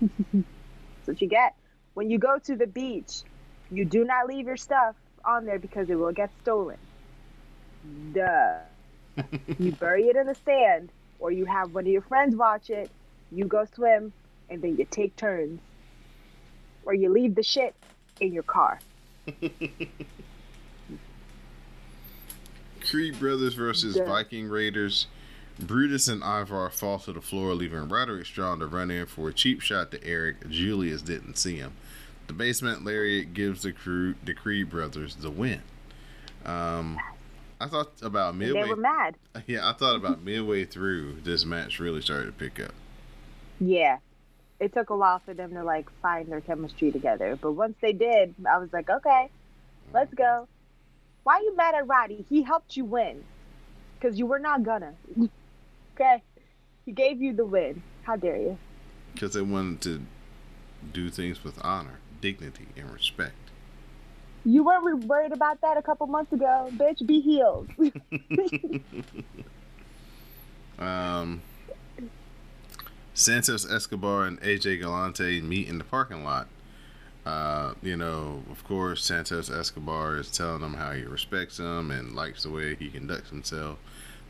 That's 0.32 1.06
what 1.06 1.22
you 1.22 1.28
get. 1.28 1.54
When 1.94 2.10
you 2.10 2.18
go 2.18 2.38
to 2.38 2.56
the 2.56 2.66
beach, 2.66 3.22
you 3.70 3.84
do 3.84 4.04
not 4.04 4.26
leave 4.26 4.46
your 4.46 4.56
stuff 4.56 4.96
on 5.24 5.44
there 5.46 5.58
because 5.58 5.90
it 5.90 5.96
will 5.96 6.12
get 6.12 6.30
stolen. 6.42 6.78
Duh. 8.12 8.58
you 9.58 9.72
bury 9.80 10.04
it 10.04 10.16
in 10.16 10.26
the 10.26 10.34
sand, 10.44 10.90
or 11.18 11.30
you 11.32 11.44
have 11.44 11.74
one 11.74 11.84
of 11.84 11.92
your 11.92 12.02
friends 12.02 12.36
watch 12.36 12.70
it, 12.70 12.90
you 13.32 13.44
go 13.44 13.66
swim, 13.74 14.12
and 14.48 14.62
then 14.62 14.76
you 14.76 14.86
take 14.90 15.16
turns. 15.16 15.60
Or 16.84 16.94
you 16.94 17.10
leave 17.10 17.34
the 17.34 17.42
shit 17.42 17.74
in 18.20 18.32
your 18.32 18.42
car. 18.42 18.80
Creed 22.88 23.18
Brothers 23.18 23.54
versus 23.54 23.96
Yeah. 23.96 24.04
Viking 24.06 24.48
Raiders. 24.48 25.06
Brutus 25.58 26.08
and 26.08 26.22
Ivar 26.22 26.70
fall 26.70 26.98
to 27.00 27.12
the 27.12 27.20
floor, 27.20 27.54
leaving 27.54 27.88
Roderick 27.88 28.24
Strong 28.24 28.60
to 28.60 28.66
run 28.66 28.90
in 28.90 29.04
for 29.06 29.28
a 29.28 29.32
cheap 29.34 29.60
shot 29.60 29.90
to 29.90 30.02
Erik. 30.02 30.48
Julius 30.48 31.02
didn't 31.02 31.36
see 31.36 31.56
him. 31.56 31.72
The 32.30 32.36
basement 32.36 32.84
lariat 32.84 33.34
gives 33.34 33.62
the 33.62 33.72
crew, 33.72 34.14
the 34.24 34.34
Creed 34.34 34.70
brothers 34.70 35.16
the 35.16 35.32
win. 35.32 35.60
Um, 36.44 36.96
I 37.60 37.66
thought 37.66 37.90
about 38.02 38.34
And 38.34 38.42
they 38.54 38.62
were 38.62 38.76
mad. 38.76 39.16
Yeah, 39.48 39.68
I 39.68 39.72
thought 39.72 39.96
about 39.96 40.22
midway 40.22 40.64
through 40.64 41.22
this 41.24 41.44
match 41.44 41.80
really 41.80 42.00
started 42.00 42.26
to 42.26 42.32
pick 42.32 42.60
up. 42.60 42.72
Yeah. 43.58 43.98
It 44.60 44.72
took 44.72 44.90
a 44.90 44.96
while 44.96 45.18
for 45.18 45.34
them 45.34 45.54
to 45.54 45.64
like 45.64 45.88
find 46.00 46.30
their 46.30 46.40
chemistry 46.40 46.92
together. 46.92 47.36
But 47.42 47.50
once 47.50 47.74
they 47.80 47.92
did, 47.92 48.36
I 48.48 48.58
was 48.58 48.72
like, 48.72 48.88
okay, 48.88 49.28
let's 49.92 50.14
go. 50.14 50.46
Why 51.24 51.34
are 51.34 51.42
you 51.42 51.56
mad 51.56 51.74
at 51.74 51.88
Roddy? 51.88 52.24
He 52.28 52.42
helped 52.42 52.76
you 52.76 52.84
win. 52.84 53.24
Because 53.98 54.20
you 54.20 54.26
were 54.26 54.38
not 54.38 54.62
gonna. 54.62 54.94
okay? 55.96 56.22
He 56.86 56.92
gave 56.92 57.20
you 57.20 57.32
the 57.32 57.44
win. 57.44 57.82
How 58.04 58.14
dare 58.14 58.36
you? 58.36 58.58
because 59.14 59.34
they 59.34 59.42
wanted 59.42 59.80
to 59.80 60.00
do 60.92 61.10
things 61.10 61.42
with 61.44 61.58
honor, 61.64 61.98
dignity, 62.20 62.66
and 62.76 62.90
respect. 62.92 63.34
You 64.44 64.64
weren't 64.64 65.04
worried 65.04 65.32
about 65.32 65.60
that 65.60 65.76
a 65.76 65.82
couple 65.82 66.06
months 66.06 66.32
ago. 66.32 66.70
Bitch, 66.72 67.06
be 67.06 67.20
healed. 67.20 67.68
Um, 70.78 71.42
Santos 73.12 73.70
Escobar 73.70 74.24
and 74.24 74.40
AJ 74.40 74.80
Galante 74.80 75.40
meet 75.42 75.68
in 75.68 75.76
the 75.78 75.84
parking 75.84 76.24
lot. 76.24 76.48
Uh, 77.26 77.74
you 77.82 77.96
know, 77.96 78.42
of 78.50 78.64
course, 78.64 79.04
Santos 79.04 79.50
Escobar 79.50 80.16
is 80.16 80.30
telling 80.30 80.62
him 80.62 80.74
how 80.74 80.92
he 80.92 81.02
respects 81.02 81.58
him 81.58 81.90
and 81.90 82.14
likes 82.16 82.44
the 82.44 82.50
way 82.50 82.74
he 82.76 82.88
conducts 82.88 83.28
himself. 83.28 83.78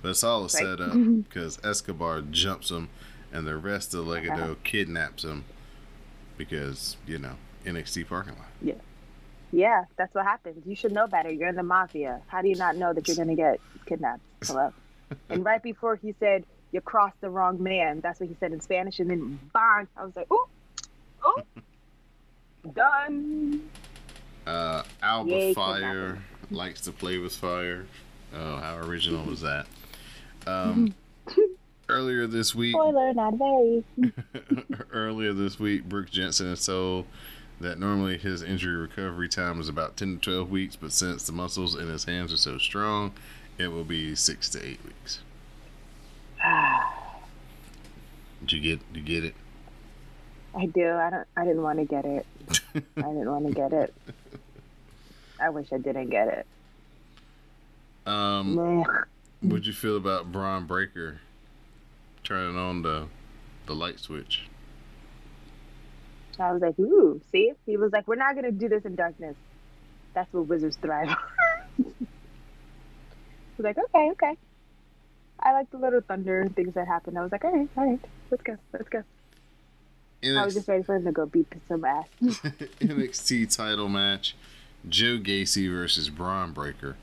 But 0.02 0.08
it's 0.10 0.24
all 0.24 0.40
a 0.40 0.42
Right. 0.42 0.50
setup 0.50 0.94
because 1.28 1.60
Escobar 1.62 2.22
jumps 2.22 2.70
him 2.70 2.88
and 3.32 3.46
the 3.46 3.56
rest 3.56 3.94
of 3.94 4.06
Legado 4.06 4.56
kidnaps 4.64 5.22
him 5.22 5.44
because, 6.36 6.96
you 7.06 7.18
know, 7.18 7.36
NXT 7.64 8.08
parking 8.08 8.34
lot. 8.34 8.48
yeah, 8.62 8.74
Yeah, 9.52 9.84
that's 9.96 10.14
what 10.14 10.24
happens. 10.24 10.66
You 10.66 10.74
should 10.76 10.92
know 10.92 11.06
better. 11.06 11.30
You're 11.30 11.48
in 11.48 11.56
the 11.56 11.62
mafia. 11.62 12.20
How 12.26 12.42
do 12.42 12.48
you 12.48 12.56
not 12.56 12.76
know 12.76 12.92
that 12.92 13.06
you're 13.08 13.16
gonna 13.16 13.34
get 13.36 13.60
kidnapped? 13.86 14.22
Hello. 14.44 14.72
and 15.28 15.44
right 15.44 15.62
before 15.62 15.96
he 15.96 16.14
said, 16.20 16.44
You 16.72 16.80
crossed 16.80 17.20
the 17.20 17.30
wrong 17.30 17.62
man, 17.62 18.00
that's 18.00 18.20
what 18.20 18.28
he 18.28 18.36
said 18.40 18.52
in 18.52 18.60
Spanish, 18.60 19.00
and 19.00 19.10
then 19.10 19.38
bang. 19.52 19.88
I 19.96 20.04
was 20.04 20.16
like, 20.16 20.30
Ooh, 20.32 20.46
ooh. 21.26 21.62
Done. 22.74 23.68
Uh, 24.46 24.82
Alba 25.02 25.30
Yay, 25.30 25.54
Fyre 25.54 26.18
likes 26.50 26.82
to 26.82 26.92
play 26.92 27.18
with 27.18 27.34
fire. 27.34 27.86
Oh, 28.34 28.56
how 28.56 28.78
original 28.78 29.24
was 29.24 29.40
that? 29.40 29.66
Um, 30.46 30.94
earlier 31.88 32.26
this 32.26 32.54
week, 32.54 32.74
Spoiler, 32.74 33.12
not 33.14 33.34
very. 33.34 33.84
earlier 34.92 35.32
this 35.32 35.58
week, 35.58 35.84
Brooks 35.84 36.10
Jensen 36.10 36.48
has 36.50 36.64
told 36.64 37.06
that 37.60 37.78
normally 37.78 38.16
his 38.16 38.42
injury 38.42 38.74
recovery 38.74 39.28
time 39.28 39.60
is 39.60 39.68
about 39.68 39.96
10 39.96 40.18
to 40.18 40.30
12 40.30 40.50
weeks, 40.50 40.76
but 40.76 40.92
since 40.92 41.26
the 41.26 41.32
muscles 41.32 41.74
in 41.74 41.88
his 41.88 42.04
hands 42.04 42.32
are 42.32 42.38
so 42.38 42.56
strong, 42.58 43.12
it 43.58 43.68
will 43.68 43.84
be 43.84 44.14
six 44.14 44.48
to 44.50 44.66
eight 44.66 44.80
weeks. 44.84 45.20
Did 48.40 48.52
you 48.52 48.60
get? 48.60 48.80
You 48.94 49.02
get 49.02 49.24
it? 49.24 49.34
I 50.54 50.66
do. 50.66 50.90
I 50.90 51.10
don't. 51.10 51.26
I 51.36 51.44
didn't 51.44 51.62
want 51.62 51.78
to 51.78 51.84
get 51.84 52.04
it. 52.06 52.26
I 52.74 52.80
didn't 53.02 53.30
want 53.30 53.46
to 53.46 53.52
get 53.52 53.72
it. 53.72 53.94
I 55.38 55.50
wish 55.50 55.68
I 55.72 55.78
didn't 55.78 56.08
get 56.08 56.28
it. 56.28 56.46
Um, 58.06 58.84
what'd 59.42 59.66
you 59.66 59.74
feel 59.74 59.96
about 59.96 60.32
Bron 60.32 60.66
Breakker 60.66 61.20
turning 62.24 62.56
on 62.56 62.80
the 62.82 63.06
the 63.66 63.74
light 63.74 64.00
switch? 64.00 64.48
I 66.42 66.52
was 66.52 66.62
like, 66.62 66.78
ooh, 66.78 67.20
see? 67.32 67.52
He 67.66 67.76
was 67.76 67.92
like, 67.92 68.06
we're 68.08 68.16
not 68.16 68.34
going 68.34 68.44
to 68.44 68.52
do 68.52 68.68
this 68.68 68.84
in 68.84 68.94
darkness. 68.94 69.36
That's 70.14 70.32
what 70.32 70.46
wizards 70.46 70.76
thrive 70.76 71.08
on. 71.08 71.16
I 71.78 71.84
was 73.56 73.64
like, 73.64 73.78
okay, 73.78 74.10
okay. 74.12 74.36
I 75.42 75.52
like 75.52 75.70
the 75.70 75.78
little 75.78 76.00
thunder 76.00 76.40
and 76.40 76.54
things 76.54 76.74
that 76.74 76.86
happened. 76.86 77.18
I 77.18 77.22
was 77.22 77.32
like, 77.32 77.44
all 77.44 77.52
right, 77.52 77.68
all 77.76 77.86
right, 77.86 78.00
let's 78.30 78.42
go, 78.42 78.56
let's 78.72 78.88
go. 78.88 79.02
I 80.22 80.44
was 80.44 80.54
just 80.54 80.68
ready 80.68 80.82
for 80.82 80.96
him 80.96 81.04
to 81.04 81.12
go 81.12 81.26
beat 81.26 81.46
some 81.68 81.84
ass. 81.84 82.06
NXT 82.22 83.56
title 83.56 83.88
match: 83.88 84.36
Joe 84.88 85.18
Gacy 85.18 85.70
versus 85.70 86.10
Bron 86.10 86.52
Breakker. 86.52 86.96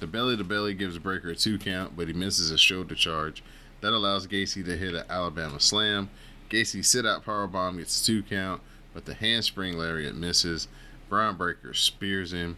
The 0.00 0.06
belly 0.06 0.36
to 0.36 0.44
belly 0.44 0.74
gives 0.74 0.98
Breakker 0.98 1.30
a 1.30 1.34
two 1.34 1.58
count, 1.58 1.96
but 1.96 2.08
he 2.08 2.12
misses 2.12 2.50
a 2.50 2.58
shoulder 2.58 2.94
charge. 2.94 3.42
That 3.80 3.92
allows 3.92 4.26
Gacy 4.26 4.64
to 4.64 4.76
hit 4.76 4.94
an 4.94 5.04
Alabama 5.08 5.60
slam. 5.60 6.10
Gacy 6.50 6.84
sit 6.84 7.06
out 7.06 7.24
powerbomb 7.24 7.78
gets 7.78 8.02
a 8.02 8.04
two 8.04 8.22
count, 8.22 8.60
but 8.98 9.04
the 9.04 9.14
handspring 9.14 9.78
lariat 9.78 10.16
misses. 10.16 10.66
Bron 11.08 11.36
Breakker 11.36 11.72
spears 11.72 12.32
him, 12.32 12.56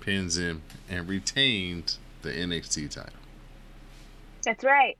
pins 0.00 0.36
him, 0.36 0.62
and 0.90 1.08
retains 1.08 2.00
the 2.22 2.30
NXT 2.30 2.90
title. 2.90 3.12
That's 4.42 4.64
right. 4.64 4.98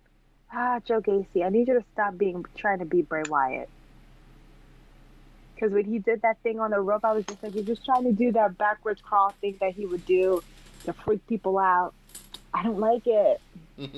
Ah, 0.53 0.79
Joe 0.87 1.01
Gacy, 1.01 1.45
I 1.45 1.49
need 1.49 1.67
you 1.67 1.75
to 1.75 1.85
stop 1.95 2.17
being 2.17 2.47
trying 2.57 2.79
to 2.79 2.85
be 2.85 3.03
Bray 3.03 3.25
Wyatt. 3.29 3.69
Because 5.57 5.73
when 5.73 5.85
he 5.85 5.99
did 5.99 6.23
that 6.23 6.39
thing 6.45 6.61
on 6.61 6.71
the 6.71 6.81
rope, 6.81 7.05
I 7.05 7.13
was 7.13 7.25
just 7.27 7.43
like, 7.43 7.55
he's 7.55 7.67
just 7.67 7.85
trying 7.85 8.05
to 8.05 8.13
do 8.13 8.31
that 8.31 8.57
backwards 8.57 9.03
crawl 9.03 9.35
thing 9.41 9.57
that 9.61 9.73
he 9.73 9.85
would 9.85 10.07
do 10.07 10.45
to 10.85 10.93
freak 10.93 11.27
people 11.27 11.59
out. 11.59 11.93
I 12.55 12.63
don't 12.63 12.79
like 12.79 13.03
it. 13.05 13.41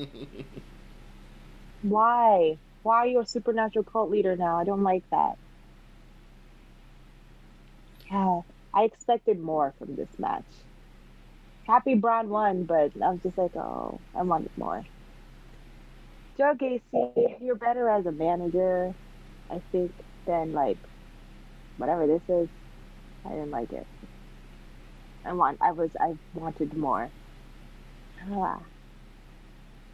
Why? 1.82 2.56
Why 2.82 2.96
are 2.96 3.06
you 3.06 3.20
a 3.20 3.26
supernatural 3.26 3.84
cult 3.84 4.10
leader 4.10 4.34
now? 4.34 4.56
I 4.56 4.64
don't 4.64 4.82
like 4.82 5.02
that. 5.10 5.36
Yeah, 8.10 8.40
I 8.74 8.84
expected 8.84 9.40
more 9.40 9.72
from 9.78 9.96
this 9.96 10.08
match. 10.18 10.44
Happy 11.66 11.94
Bron 11.94 12.28
won, 12.28 12.64
but 12.64 12.92
I 13.02 13.10
was 13.10 13.20
just 13.22 13.38
like, 13.38 13.54
oh, 13.56 14.00
I 14.14 14.22
wanted 14.22 14.50
more. 14.56 14.84
Joe 16.36 16.54
Gacy, 16.58 17.36
you're 17.40 17.54
better 17.54 17.88
as 17.88 18.06
a 18.06 18.12
manager, 18.12 18.94
I 19.50 19.60
think, 19.70 19.92
than 20.26 20.52
like 20.52 20.78
whatever 21.76 22.06
this 22.06 22.22
is. 22.28 22.48
I 23.24 23.28
didn't 23.30 23.50
like 23.50 23.72
it. 23.72 23.86
I 25.24 25.32
want. 25.34 25.58
I 25.60 25.72
was. 25.72 25.90
I 26.00 26.16
wanted 26.34 26.74
more. 26.76 27.10
Ah. 28.32 28.58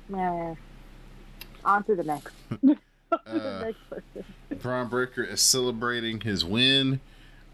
Yeah. 0.08 0.54
On 1.64 1.82
to 1.84 1.96
the 1.96 2.04
next. 2.04 2.32
On 2.62 2.70
to 2.70 2.76
Uh, 3.26 3.60
the 3.60 3.64
next 3.66 3.90
person. 3.90 4.24
Bron 4.62 4.88
Breakker 4.88 5.24
is 5.24 5.40
celebrating 5.40 6.20
his 6.20 6.44
win. 6.44 7.00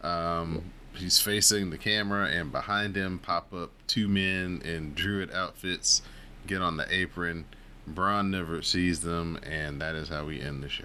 Um, 0.03 0.63
he's 0.95 1.21
facing 1.21 1.71
the 1.71 1.79
camera, 1.79 2.27
and 2.27 2.53
behind 2.53 2.97
him 2.97 3.19
pop 3.19 3.53
up 3.55 3.71
two 3.87 4.09
men 4.09 4.61
in 4.65 4.95
druid 4.95 5.33
outfits, 5.33 6.03
get 6.47 6.61
on 6.63 6.77
the 6.77 6.87
apron. 6.95 7.45
Bron 7.87 8.31
never 8.31 8.63
sees 8.63 9.01
them, 9.01 9.39
and 9.43 9.81
that 9.81 9.95
is 9.95 10.09
how 10.09 10.27
we 10.27 10.41
end 10.41 10.63
the 10.63 10.69
show. 10.69 10.85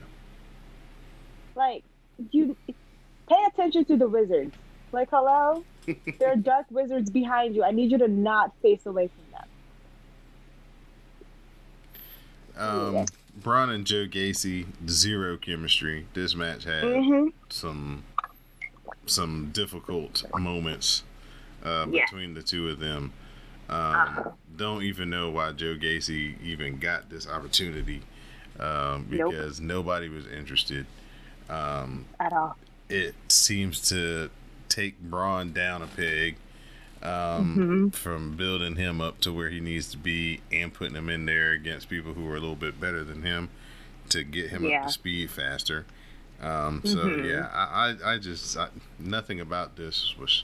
Like 1.55 1.83
you, 2.31 2.55
pay 3.27 3.43
attention 3.47 3.85
to 3.85 3.97
the 3.97 4.07
wizards. 4.07 4.55
Like 4.91 5.09
hello, 5.09 5.63
there 6.19 6.31
are 6.31 6.35
dark 6.35 6.67
wizards 6.69 7.09
behind 7.09 7.55
you. 7.55 7.63
I 7.63 7.71
need 7.71 7.91
you 7.91 7.97
to 7.97 8.07
not 8.07 8.53
face 8.61 8.85
away 8.85 9.07
from 9.09 9.31
them. 9.31 9.43
Um, 12.69 12.93
Yeah. 12.95 13.05
Bron 13.43 13.69
and 13.69 13.85
Joe 13.85 14.07
Gacy 14.07 14.65
zero 14.89 15.37
chemistry. 15.37 16.07
This 16.13 16.35
match 16.35 16.63
had 16.63 16.83
Mm-hmm. 16.83 17.27
some 17.49 18.03
some 19.09 19.49
difficult 19.53 20.23
moments 20.37 21.03
uh, 21.63 21.85
Yeah. 21.89 22.05
between 22.05 22.33
the 22.33 22.43
two 22.43 22.69
of 22.69 22.79
them. 22.79 23.13
Um, 23.69 24.31
Don't 24.55 24.83
even 24.83 25.09
know 25.09 25.29
why 25.29 25.51
Joe 25.51 25.75
Gacy 25.75 26.41
even 26.41 26.77
got 26.79 27.09
this 27.09 27.27
opportunity 27.27 28.01
um, 28.59 29.07
Nope. 29.09 29.31
because 29.31 29.59
nobody 29.61 30.09
was 30.09 30.25
interested. 30.27 30.85
Um, 31.49 32.05
At 32.19 32.33
all. 32.33 32.55
it 32.89 33.15
seems 33.29 33.87
to 33.89 34.29
take 34.69 34.99
Bron 35.01 35.51
down 35.53 35.81
a 35.81 35.87
peg 35.87 36.37
um, 37.03 37.09
Mm-hmm. 37.11 37.89
from 37.89 38.35
building 38.35 38.75
him 38.75 39.01
up 39.01 39.19
to 39.21 39.31
where 39.33 39.49
he 39.49 39.59
needs 39.59 39.91
to 39.91 39.97
be 39.97 40.41
and 40.51 40.73
putting 40.73 40.95
him 40.95 41.09
in 41.09 41.25
there 41.25 41.51
against 41.51 41.89
people 41.89 42.13
who 42.13 42.27
are 42.29 42.35
a 42.35 42.39
little 42.39 42.55
bit 42.55 42.79
better 42.81 43.03
than 43.03 43.21
him 43.21 43.49
to 44.09 44.23
get 44.23 44.49
him 44.49 44.63
Yeah. 44.65 44.81
up 44.81 44.87
to 44.87 44.93
speed 44.93 45.29
faster. 45.29 45.85
Um, 46.41 46.81
so 46.85 46.97
Mhm. 46.97 47.25
yeah, 47.25 47.49
I, 47.53 47.95
I, 48.03 48.13
I 48.13 48.17
just 48.19 48.57
I, 48.57 48.67
nothing 48.99 49.39
about 49.39 49.75
this 49.75 50.15
was 50.19 50.43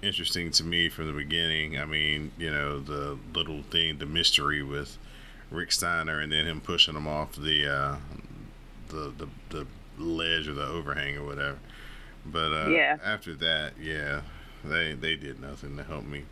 interesting 0.00 0.50
to 0.52 0.64
me 0.64 0.88
from 0.88 1.06
the 1.06 1.12
beginning. 1.12 1.78
I 1.78 1.84
mean, 1.84 2.32
you 2.38 2.50
know, 2.50 2.80
the 2.80 3.18
little 3.34 3.62
thing, 3.64 3.98
the 3.98 4.06
mystery 4.06 4.62
with 4.62 4.96
Rick 5.50 5.72
Steiner, 5.72 6.20
and 6.20 6.32
then 6.32 6.46
him 6.46 6.60
pushing 6.60 6.94
him 6.96 7.06
off 7.06 7.34
the 7.36 7.66
uh, 7.70 7.96
the, 8.88 9.12
the 9.18 9.28
the 9.50 9.66
ledge 10.02 10.48
or 10.48 10.54
the 10.54 10.66
overhang 10.66 11.16
or 11.18 11.24
whatever. 11.24 11.58
But 12.24 12.52
uh, 12.52 12.70
Yeah. 12.70 12.96
after 13.04 13.34
that, 13.34 13.74
yeah, 13.80 14.22
they 14.64 14.94
they 14.94 15.14
did 15.16 15.40
nothing 15.40 15.76
to 15.76 15.84
help 15.84 16.04
me 16.06 16.24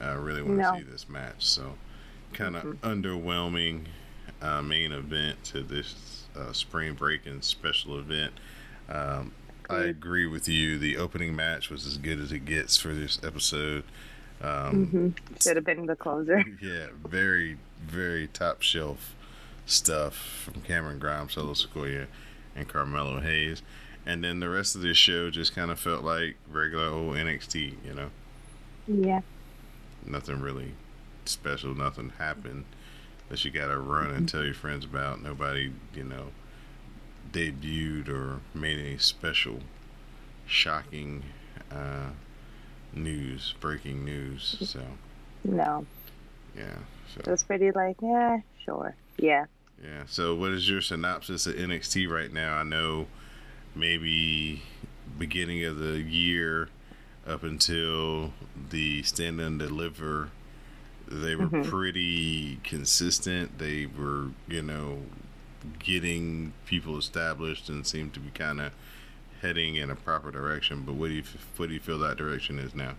uh, 0.00 0.16
really 0.16 0.42
want 0.42 0.58
to 0.58 0.64
No. 0.64 0.76
see 0.78 0.82
this 0.82 1.08
match. 1.08 1.44
So 1.46 1.74
kind 2.32 2.56
of 2.56 2.64
underwhelming 2.82 3.84
uh, 4.44 4.62
main 4.62 4.92
event 4.92 5.42
to 5.44 5.62
this 5.62 6.24
uh, 6.36 6.52
spring 6.52 6.96
and 7.24 7.42
special 7.42 7.98
event. 7.98 8.34
Um, 8.88 9.32
I 9.70 9.84
agree 9.84 10.26
with 10.26 10.46
you. 10.48 10.78
The 10.78 10.98
opening 10.98 11.34
match 11.34 11.70
was 11.70 11.86
as 11.86 11.96
good 11.96 12.20
as 12.20 12.30
it 12.30 12.44
gets 12.44 12.76
for 12.76 12.88
this 12.88 13.18
episode. 13.24 13.84
Um, 14.42 14.86
Mm-hmm. 14.86 15.08
Should 15.40 15.56
have 15.56 15.64
been 15.64 15.86
the 15.86 15.96
closer. 15.96 16.44
yeah, 16.62 16.88
very, 17.06 17.56
very 17.82 18.26
top 18.26 18.60
shelf 18.60 19.14
stuff 19.64 20.16
from 20.44 20.60
Cameron 20.60 20.98
Grimes, 20.98 21.32
Solo 21.32 21.54
Sikoa, 21.54 22.06
and 22.54 22.68
Carmelo 22.68 23.20
Hayes. 23.20 23.62
And 24.04 24.22
then 24.22 24.40
the 24.40 24.50
rest 24.50 24.74
of 24.74 24.82
this 24.82 24.98
show 24.98 25.30
just 25.30 25.54
kind 25.54 25.70
of 25.70 25.80
felt 25.80 26.04
like 26.04 26.36
regular 26.50 26.88
old 26.88 27.16
NXT, 27.16 27.76
you 27.86 27.94
know? 27.94 28.10
Yeah. 28.86 29.20
Nothing 30.04 30.42
really 30.42 30.74
special, 31.24 31.74
nothing 31.74 32.12
happened 32.18 32.66
that 33.28 33.44
you 33.44 33.50
got 33.50 33.68
to 33.68 33.78
run 33.78 34.10
and 34.10 34.28
tell 34.28 34.44
your 34.44 34.54
friends 34.54 34.84
about. 34.84 35.22
Nobody, 35.22 35.72
you 35.94 36.04
know, 36.04 36.26
debuted 37.32 38.08
or 38.08 38.40
made 38.54 38.78
any 38.78 38.98
special, 38.98 39.60
shocking 40.46 41.22
uh, 41.70 42.10
news, 42.92 43.54
breaking 43.60 44.04
news. 44.04 44.56
So, 44.62 44.80
No. 45.42 45.86
yeah. 46.56 46.76
So. 47.14 47.20
It 47.20 47.26
was 47.28 47.44
pretty 47.44 47.70
like, 47.72 47.96
yeah, 48.02 48.38
sure. 48.64 48.94
Yeah. 49.18 49.46
Yeah. 49.82 50.04
So, 50.06 50.34
what 50.34 50.50
is 50.52 50.68
your 50.68 50.80
synopsis 50.80 51.46
of 51.46 51.54
NXT 51.54 52.08
right 52.08 52.32
now? 52.32 52.56
I 52.56 52.62
know 52.62 53.06
maybe 53.74 54.62
beginning 55.18 55.64
of 55.64 55.78
the 55.78 56.00
year 56.00 56.68
up 57.26 57.42
until 57.42 58.32
the 58.70 59.02
stand 59.02 59.40
and 59.40 59.58
deliver, 59.58 60.30
they 61.08 61.36
were 61.36 61.46
Mhm. 61.46 61.64
pretty 61.66 62.56
consistent. 62.64 63.58
They 63.58 63.86
were, 63.86 64.28
you 64.48 64.62
know, 64.62 65.02
getting 65.78 66.52
people 66.66 66.98
established 66.98 67.68
and 67.68 67.86
seemed 67.86 68.14
to 68.14 68.20
be 68.20 68.30
kind 68.30 68.60
of 68.60 68.72
heading 69.42 69.76
in 69.76 69.90
a 69.90 69.96
proper 69.96 70.30
direction. 70.30 70.82
But 70.82 70.94
what 70.94 71.08
do 71.08 71.14
you 71.14 71.22
what 71.56 71.68
do 71.68 71.74
you 71.74 71.80
feel 71.80 71.98
that 71.98 72.16
direction 72.16 72.58
is 72.58 72.74
now? 72.74 72.94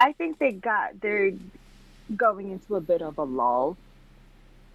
I 0.00 0.12
think 0.12 0.38
they 0.38 0.52
got 0.52 1.00
they're 1.00 1.32
going 2.16 2.50
into 2.50 2.76
a 2.76 2.80
bit 2.80 3.00
of 3.02 3.16
a 3.18 3.22
lull. 3.24 3.76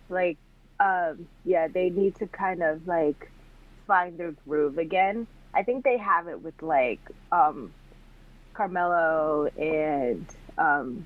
Like, 0.10 0.38
um, 0.80 1.28
yeah, 1.46 1.68
they 1.68 1.90
need 1.90 2.16
to 2.16 2.28
kind 2.28 2.64
of 2.64 2.88
like 2.88 3.30
find 3.86 4.18
their 4.18 4.32
groove 4.48 4.78
again. 4.78 5.28
I 5.54 5.64
think 5.64 5.84
they 5.84 5.98
have 5.98 6.28
it 6.28 6.42
with 6.42 6.62
like 6.64 7.00
um, 7.32 7.72
Carmelo 8.54 9.48
and 9.58 10.26
um, 10.60 11.06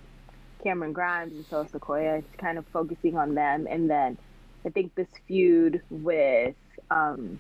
Cameron 0.63 0.94
Grimes 0.94 1.34
and 1.34 1.46
So 1.46 1.63
Sikoa, 1.66 2.20
it's 2.20 2.36
kind 2.38 2.58
of 2.58 2.66
focusing 2.68 3.18
on 3.18 3.36
them, 3.36 3.68
and 3.70 3.89
then 3.89 4.18
I 4.66 4.70
think 4.70 4.96
this 4.96 5.08
feud 5.28 5.82
with 5.89 6.56
um, 6.89 7.39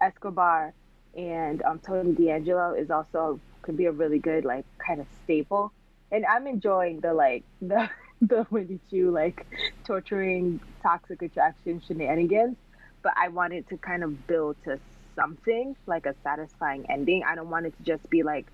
Escobar 0.00 0.72
and 1.16 1.62
um, 1.62 1.80
Tony 1.80 2.12
D'Angelo 2.12 2.74
is 2.74 2.90
also 2.90 3.40
could 3.62 3.76
be 3.76 3.86
a 3.86 3.92
really 3.92 4.18
good 4.18 4.44
like 4.44 4.64
kind 4.84 5.00
of 5.00 5.06
staple. 5.24 5.72
And 6.12 6.24
I'm 6.26 6.46
enjoying 6.46 7.00
the 7.00 7.14
like 7.14 7.44
the 7.60 7.88
the 8.20 8.46
Wendy 8.50 8.78
Choo 8.90 9.10
like 9.10 9.46
torturing 9.84 10.60
toxic 10.82 11.22
attraction 11.22 11.82
shenanigans, 11.86 12.56
but 13.02 13.12
I 13.16 13.28
wanted 13.28 13.68
to 13.68 13.78
kind 13.78 14.04
of 14.04 14.26
build 14.26 14.56
to 14.64 14.78
something 15.16 15.76
like 15.86 16.06
a 16.06 16.14
satisfying 16.22 16.86
ending. 16.90 17.22
I 17.26 17.34
don't 17.34 17.50
want 17.50 17.66
it 17.66 17.76
to 17.78 17.82
just 17.82 18.08
be 18.10 18.22
like 18.22 18.46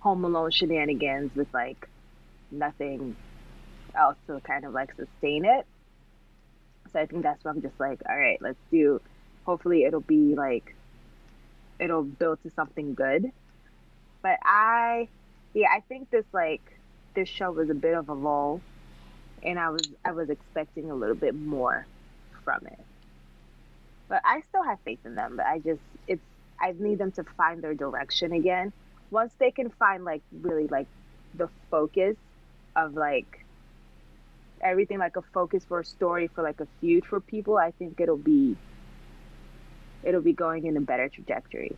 Home 0.00 0.24
Alone 0.24 0.50
shenanigans 0.50 1.34
with 1.36 1.52
like 1.54 1.88
nothing 2.52 3.16
else 3.94 4.16
to 4.26 4.40
kind 4.40 4.64
of 4.64 4.72
like 4.72 4.94
sustain 4.96 5.44
it. 5.44 5.66
So 6.92 7.00
I 7.00 7.06
think 7.06 7.22
that's 7.22 7.42
what 7.44 7.52
I'm 7.52 7.62
just 7.62 7.78
like, 7.80 8.00
all 8.08 8.16
right, 8.16 8.40
let's 8.40 8.58
do. 8.70 9.00
Hopefully 9.44 9.84
it'll 9.84 10.00
be 10.00 10.34
like 10.34 10.74
it'll 11.78 12.04
build 12.04 12.42
to 12.44 12.50
something 12.50 12.94
good. 12.94 13.32
But 14.22 14.38
I 14.44 15.08
yeah, 15.54 15.68
I 15.74 15.80
think 15.80 16.10
this 16.10 16.24
like 16.32 16.62
this 17.14 17.28
show 17.28 17.50
was 17.50 17.70
a 17.70 17.74
bit 17.74 17.94
of 17.94 18.08
a 18.08 18.14
lull, 18.14 18.60
and 19.42 19.58
I 19.58 19.70
was 19.70 19.82
I 20.04 20.12
was 20.12 20.30
expecting 20.30 20.90
a 20.90 20.94
little 20.94 21.16
bit 21.16 21.34
more 21.34 21.86
from 22.44 22.66
it. 22.66 22.78
But 24.08 24.22
I 24.24 24.42
still 24.42 24.62
have 24.62 24.78
faith 24.84 25.00
in 25.04 25.14
them. 25.14 25.36
But 25.36 25.46
I 25.46 25.58
just 25.58 25.80
it's 26.06 26.22
I 26.60 26.74
need 26.78 26.98
them 26.98 27.12
to 27.12 27.24
find 27.36 27.62
their 27.62 27.74
direction 27.74 28.32
again. 28.32 28.72
Once 29.10 29.32
they 29.38 29.50
can 29.50 29.70
find 29.70 30.04
like 30.04 30.22
really 30.40 30.68
like 30.68 30.86
the 31.34 31.48
focus 31.70 32.16
of 32.76 32.94
like 32.94 33.44
everything 34.60 34.98
like 34.98 35.16
a 35.16 35.22
focus 35.22 35.64
for 35.64 35.80
a 35.80 35.84
story 35.84 36.28
for 36.28 36.42
like 36.42 36.60
a 36.60 36.66
feud 36.80 37.04
for 37.04 37.20
people, 37.20 37.58
I 37.58 37.72
think 37.72 38.00
it'll 38.00 38.16
be 38.16 38.56
it'll 40.02 40.20
be 40.20 40.32
going 40.32 40.66
in 40.66 40.76
a 40.76 40.80
better 40.80 41.08
trajectory. 41.08 41.76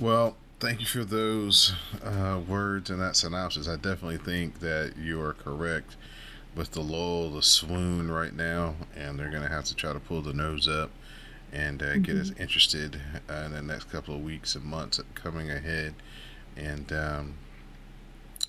Well, 0.00 0.36
thank 0.58 0.80
you 0.80 0.86
for 0.86 1.04
those 1.04 1.74
uh, 2.02 2.40
words 2.46 2.90
and 2.90 3.00
that 3.00 3.16
synopsis. 3.16 3.68
I 3.68 3.76
definitely 3.76 4.18
think 4.18 4.60
that 4.60 4.94
you 4.98 5.20
are 5.20 5.32
correct 5.32 5.96
with 6.54 6.72
the 6.72 6.80
lull, 6.80 7.30
the 7.30 7.42
swoon 7.42 8.10
right 8.10 8.34
now, 8.34 8.74
and 8.96 9.18
they're 9.18 9.30
going 9.30 9.42
to 9.42 9.48
have 9.48 9.64
to 9.64 9.74
try 9.74 9.92
to 9.92 10.00
pull 10.00 10.20
the 10.20 10.32
nose 10.32 10.68
up 10.68 10.90
and 11.52 11.82
uh, 11.82 11.86
mm-hmm. 11.86 12.02
get 12.02 12.16
us 12.16 12.32
interested 12.38 13.00
uh, 13.30 13.44
in 13.46 13.52
the 13.52 13.62
next 13.62 13.90
couple 13.90 14.14
of 14.14 14.22
weeks 14.22 14.54
and 14.54 14.64
months 14.64 15.00
coming 15.14 15.50
ahead. 15.50 15.94
And 16.56 16.92
um, 16.92 17.34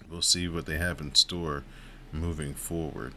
we'll 0.10 0.22
see 0.22 0.48
what 0.48 0.66
they 0.66 0.78
have 0.78 1.02
in 1.02 1.16
store 1.16 1.64
moving 2.12 2.54
forward. 2.54 3.14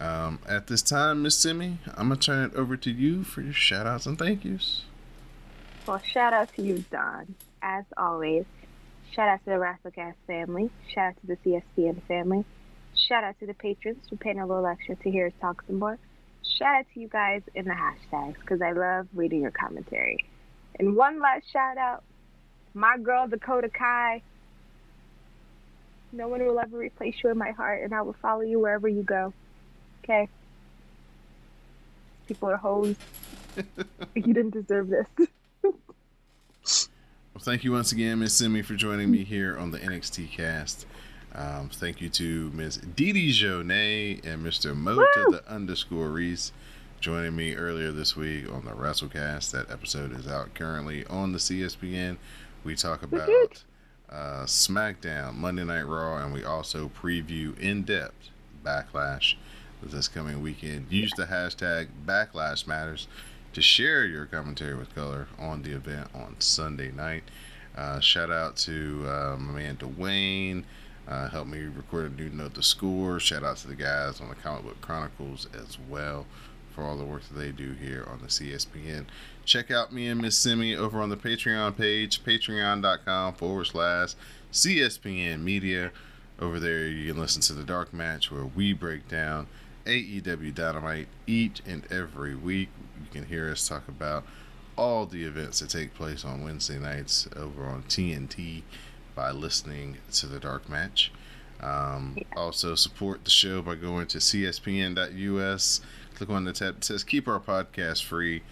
Um, 0.00 0.40
at 0.46 0.66
this 0.66 0.82
time, 0.82 1.22
Miss 1.22 1.36
Simi, 1.36 1.78
I'm 1.96 2.10
to 2.10 2.16
turn 2.16 2.50
it 2.50 2.54
over 2.54 2.76
to 2.76 2.90
you 2.90 3.24
for 3.24 3.40
your 3.40 3.52
shout 3.52 3.86
outs 3.86 4.06
and 4.06 4.18
thank 4.18 4.44
yous. 4.44 4.84
Well, 5.86 6.00
shout 6.00 6.32
out 6.32 6.52
to 6.56 6.62
you, 6.62 6.84
Don. 6.90 7.34
As 7.62 7.84
always, 7.96 8.44
shout 9.12 9.28
out 9.28 9.44
to 9.44 9.50
the 9.50 9.52
WrestleCast 9.52 10.14
family. 10.26 10.70
Shout 10.92 11.08
out 11.08 11.16
to 11.20 11.26
the 11.26 11.36
CSPN 11.36 12.02
family. 12.08 12.44
Shout 12.94 13.24
out 13.24 13.38
to 13.40 13.46
the 13.46 13.54
patrons 13.54 14.08
for 14.08 14.16
paying 14.16 14.40
a 14.40 14.46
little 14.46 14.66
extra 14.66 14.96
to 14.96 15.10
hear 15.10 15.26
us 15.26 15.32
talk 15.40 15.62
some 15.66 15.78
more. 15.78 15.98
Shout 16.58 16.80
out 16.80 16.86
to 16.94 17.00
you 17.00 17.08
guys 17.08 17.42
in 17.54 17.64
the 17.64 17.74
hashtags 17.74 18.36
because 18.40 18.62
I 18.62 18.72
love 18.72 19.08
reading 19.14 19.42
your 19.42 19.50
commentary. 19.50 20.24
And 20.78 20.96
one 20.96 21.20
last 21.20 21.44
shout 21.52 21.78
out, 21.78 22.02
my 22.74 22.98
girl 22.98 23.26
Dakota 23.28 23.68
Kai. 23.68 24.22
No 26.12 26.28
one 26.28 26.44
will 26.44 26.60
ever 26.60 26.76
replace 26.76 27.16
you 27.22 27.30
in 27.30 27.38
my 27.38 27.50
heart, 27.52 27.82
and 27.82 27.94
I 27.94 28.02
will 28.02 28.16
follow 28.20 28.42
you 28.42 28.60
wherever 28.60 28.88
you 28.88 29.02
go. 29.02 29.32
Okay. 30.02 30.28
People 32.28 32.50
are 32.50 32.56
hoes. 32.56 32.96
you 34.14 34.34
didn't 34.34 34.50
deserve 34.50 34.88
this. 34.88 35.06
well, 35.62 35.74
thank 37.40 37.64
you 37.64 37.72
once 37.72 37.92
again, 37.92 38.20
Miss 38.20 38.34
Simi, 38.34 38.62
for 38.62 38.74
joining 38.74 39.10
me 39.10 39.24
here 39.24 39.58
on 39.58 39.70
the 39.70 39.78
NXT 39.78 40.30
cast. 40.30 40.86
Um, 41.34 41.68
thank 41.72 42.00
you 42.00 42.08
to 42.10 42.50
Miss 42.54 42.76
Didi 42.76 43.32
Jonay 43.32 44.24
and 44.24 44.44
Mr. 44.44 44.74
Mota 44.74 45.26
the 45.30 45.42
underscore 45.48 46.08
Reese 46.08 46.52
joining 47.04 47.36
me 47.36 47.54
earlier 47.54 47.92
this 47.92 48.16
week 48.16 48.50
on 48.50 48.64
the 48.64 48.70
WrestleCast. 48.70 49.50
That 49.50 49.70
episode 49.70 50.18
is 50.18 50.26
out 50.26 50.54
currently 50.54 51.04
on 51.06 51.32
the 51.32 51.38
CSPN. 51.38 52.16
We 52.64 52.74
talk 52.74 53.02
about 53.02 53.28
uh, 54.08 54.44
SmackDown, 54.46 55.34
Monday 55.34 55.64
Night 55.64 55.82
Raw, 55.82 56.16
and 56.16 56.32
we 56.32 56.44
also 56.44 56.90
preview 56.98 57.58
in 57.60 57.82
depth 57.82 58.30
Backlash 58.64 59.34
this 59.82 60.08
coming 60.08 60.40
weekend. 60.40 60.86
Use 60.90 61.12
the 61.14 61.26
hashtag 61.26 61.88
Backlash 62.06 62.66
Matters 62.66 63.06
to 63.52 63.60
share 63.60 64.06
your 64.06 64.24
commentary 64.24 64.74
with 64.74 64.94
color 64.94 65.28
on 65.38 65.60
the 65.60 65.72
event 65.72 66.08
on 66.14 66.36
Sunday 66.38 66.90
night. 66.90 67.24
Uh, 67.76 68.00
shout 68.00 68.30
out 68.30 68.56
to 68.56 69.04
uh, 69.06 69.36
my 69.38 69.52
man 69.60 69.76
Dwayne. 69.76 70.64
Uh, 71.06 71.28
helped 71.28 71.50
me 71.50 71.58
record 71.60 72.10
a 72.10 72.14
new 72.14 72.30
note 72.30 72.54
the 72.54 72.62
score. 72.62 73.20
Shout 73.20 73.44
out 73.44 73.58
to 73.58 73.68
the 73.68 73.76
guys 73.76 74.22
on 74.22 74.30
the 74.30 74.34
Comic 74.36 74.64
Book 74.64 74.80
Chronicles 74.80 75.48
as 75.52 75.76
well 75.90 76.24
for 76.74 76.82
all 76.82 76.96
the 76.96 77.04
work 77.04 77.22
that 77.28 77.38
they 77.38 77.52
do 77.52 77.72
here 77.72 78.06
on 78.10 78.18
the 78.20 78.26
CSPN. 78.26 79.06
Check 79.44 79.70
out 79.70 79.92
me 79.92 80.08
and 80.08 80.20
Miss 80.20 80.36
Simi 80.36 80.74
over 80.74 81.00
on 81.00 81.10
the 81.10 81.16
Patreon 81.16 81.76
page, 81.76 82.24
patreon.com 82.24 83.34
forward 83.34 83.66
slash 83.66 84.14
CSPN 84.52 85.42
Media. 85.42 85.92
Over 86.40 86.58
there, 86.58 86.86
you 86.88 87.12
can 87.12 87.20
listen 87.20 87.42
to 87.42 87.52
the 87.52 87.62
Dark 87.62 87.92
Match 87.92 88.32
where 88.32 88.44
we 88.44 88.72
break 88.72 89.08
down 89.08 89.46
AEW 89.86 90.54
Dynamite 90.54 91.08
each 91.26 91.62
and 91.66 91.84
every 91.92 92.34
week. 92.34 92.68
You 93.00 93.06
can 93.12 93.28
hear 93.28 93.50
us 93.50 93.68
talk 93.68 93.86
about 93.86 94.24
all 94.76 95.06
the 95.06 95.24
events 95.24 95.60
that 95.60 95.70
take 95.70 95.94
place 95.94 96.24
on 96.24 96.42
Wednesday 96.42 96.78
nights 96.78 97.28
over 97.36 97.64
on 97.64 97.84
TNT 97.84 98.62
by 99.14 99.30
listening 99.30 99.98
to 100.12 100.26
the 100.26 100.40
Dark 100.40 100.68
Match. 100.68 101.12
Um. 101.60 102.18
Also, 102.36 102.74
support 102.74 103.24
the 103.24 103.30
show 103.30 103.62
by 103.62 103.76
going 103.76 104.06
to 104.08 104.18
cspn.us. 104.18 105.80
Click 106.14 106.30
on 106.30 106.44
the 106.44 106.52
tab 106.52 106.76
that 106.76 106.84
says 106.84 107.02
Keep 107.02 107.26
Our 107.26 107.40
Podcast 107.40 108.04
Free. 108.04 108.42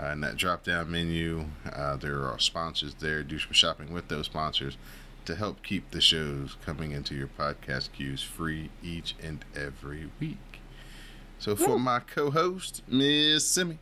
Uh, 0.00 0.12
in 0.12 0.20
that 0.20 0.36
drop 0.36 0.62
down 0.62 0.92
menu, 0.92 1.46
uh, 1.72 1.96
there 1.96 2.24
are 2.24 2.38
sponsors 2.38 2.94
there. 2.94 3.24
Do 3.24 3.38
some 3.40 3.52
shopping 3.52 3.92
with 3.92 4.06
those 4.06 4.26
sponsors 4.26 4.76
to 5.24 5.34
help 5.34 5.64
keep 5.64 5.90
the 5.90 6.00
shows 6.00 6.56
coming 6.64 6.92
into 6.92 7.16
your 7.16 7.26
podcast 7.26 7.90
queues 7.92 8.22
free 8.22 8.70
each 8.80 9.16
and 9.20 9.44
every 9.56 10.08
week. 10.20 10.60
So, 11.40 11.56
for 11.56 11.80
my 11.80 11.98
co 11.98 12.30
host, 12.30 12.82
Miss 12.86 13.44
Simi, 13.44 13.78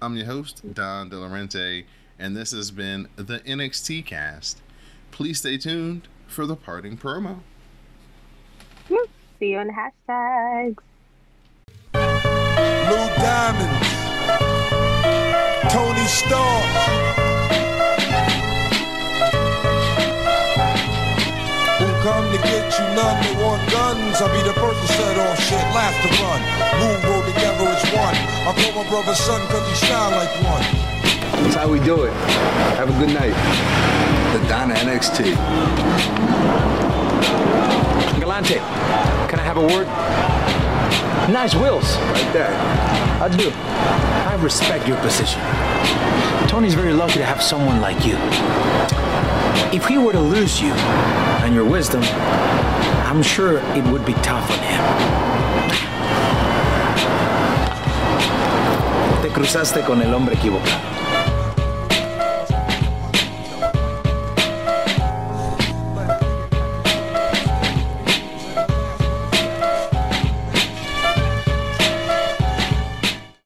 I'm 0.00 0.16
your 0.16 0.26
host, 0.26 0.62
Don 0.74 1.10
Delarente, 1.10 1.84
and 2.18 2.34
this 2.34 2.52
has 2.52 2.70
been 2.70 3.08
the 3.16 3.40
NXT 3.40 4.06
cast. 4.06 4.62
Please 5.10 5.40
stay 5.40 5.58
tuned 5.58 6.08
for 6.26 6.46
the 6.46 6.56
parting 6.56 6.96
promo. 6.96 7.40
See 9.38 9.48
you 9.50 9.58
on 9.58 9.66
the 9.66 9.74
hashtags. 9.74 10.78
Lou 13.58 13.66
Diamond, 13.66 13.72
Tony 15.70 16.06
Stark. 16.06 16.66
Who 21.78 21.86
come 22.02 22.32
to 22.32 22.38
get 22.38 22.78
you 22.78 22.84
none 22.94 23.18
that 23.20 23.36
want 23.40 23.62
guns? 23.70 24.20
I'll 24.20 24.32
be 24.32 24.42
the 24.42 24.54
first 24.54 24.80
to 24.80 24.88
set 24.92 25.18
off 25.18 25.38
shit, 25.40 25.66
last 25.74 25.96
to 26.02 26.08
run. 26.22 26.40
Move, 26.80 27.04
roll 27.04 27.22
together 27.24 27.68
as 27.68 27.84
one. 27.92 28.16
I 28.46 28.52
call 28.56 28.82
my 28.82 28.88
brother 28.88 29.14
son 29.14 29.46
cause 29.48 29.68
he 29.68 29.86
shine 29.86 30.12
like 30.12 30.32
one. 30.44 30.64
That's 31.42 31.54
how 31.54 31.68
we 31.68 31.80
do 31.80 32.04
it. 32.04 32.12
Have 32.76 32.88
a 32.88 32.98
good 32.98 33.12
night 33.14 33.34
the 34.32 34.48
Donna 34.48 34.74
NXT. 34.74 35.34
Galante, 38.20 38.54
can 39.28 39.38
I 39.38 39.42
have 39.42 39.56
a 39.56 39.62
word? 39.62 40.35
Nice 41.28 41.56
wheels. 41.56 41.96
Right 41.96 42.32
there. 42.32 42.54
I 43.20 43.28
do. 43.28 43.50
I 43.50 44.38
respect 44.40 44.86
your 44.86 44.96
position. 44.98 45.40
Tony's 46.46 46.74
very 46.74 46.92
lucky 46.92 47.14
to 47.14 47.24
have 47.24 47.42
someone 47.42 47.80
like 47.80 48.06
you. 48.06 48.16
If 49.76 49.86
he 49.86 49.98
were 49.98 50.12
to 50.12 50.20
lose 50.20 50.60
you 50.60 50.70
and 51.42 51.52
your 51.52 51.64
wisdom, 51.64 52.02
I'm 52.04 53.24
sure 53.24 53.58
it 53.58 53.84
would 53.90 54.04
be 54.06 54.14
tough 54.22 54.48
on 54.52 54.58
him. 54.58 54.82
Te 59.22 59.28
cruzaste 59.30 59.84
con 59.84 60.00
el 60.02 60.14
hombre 60.14 60.36
equivocado. 60.36 60.95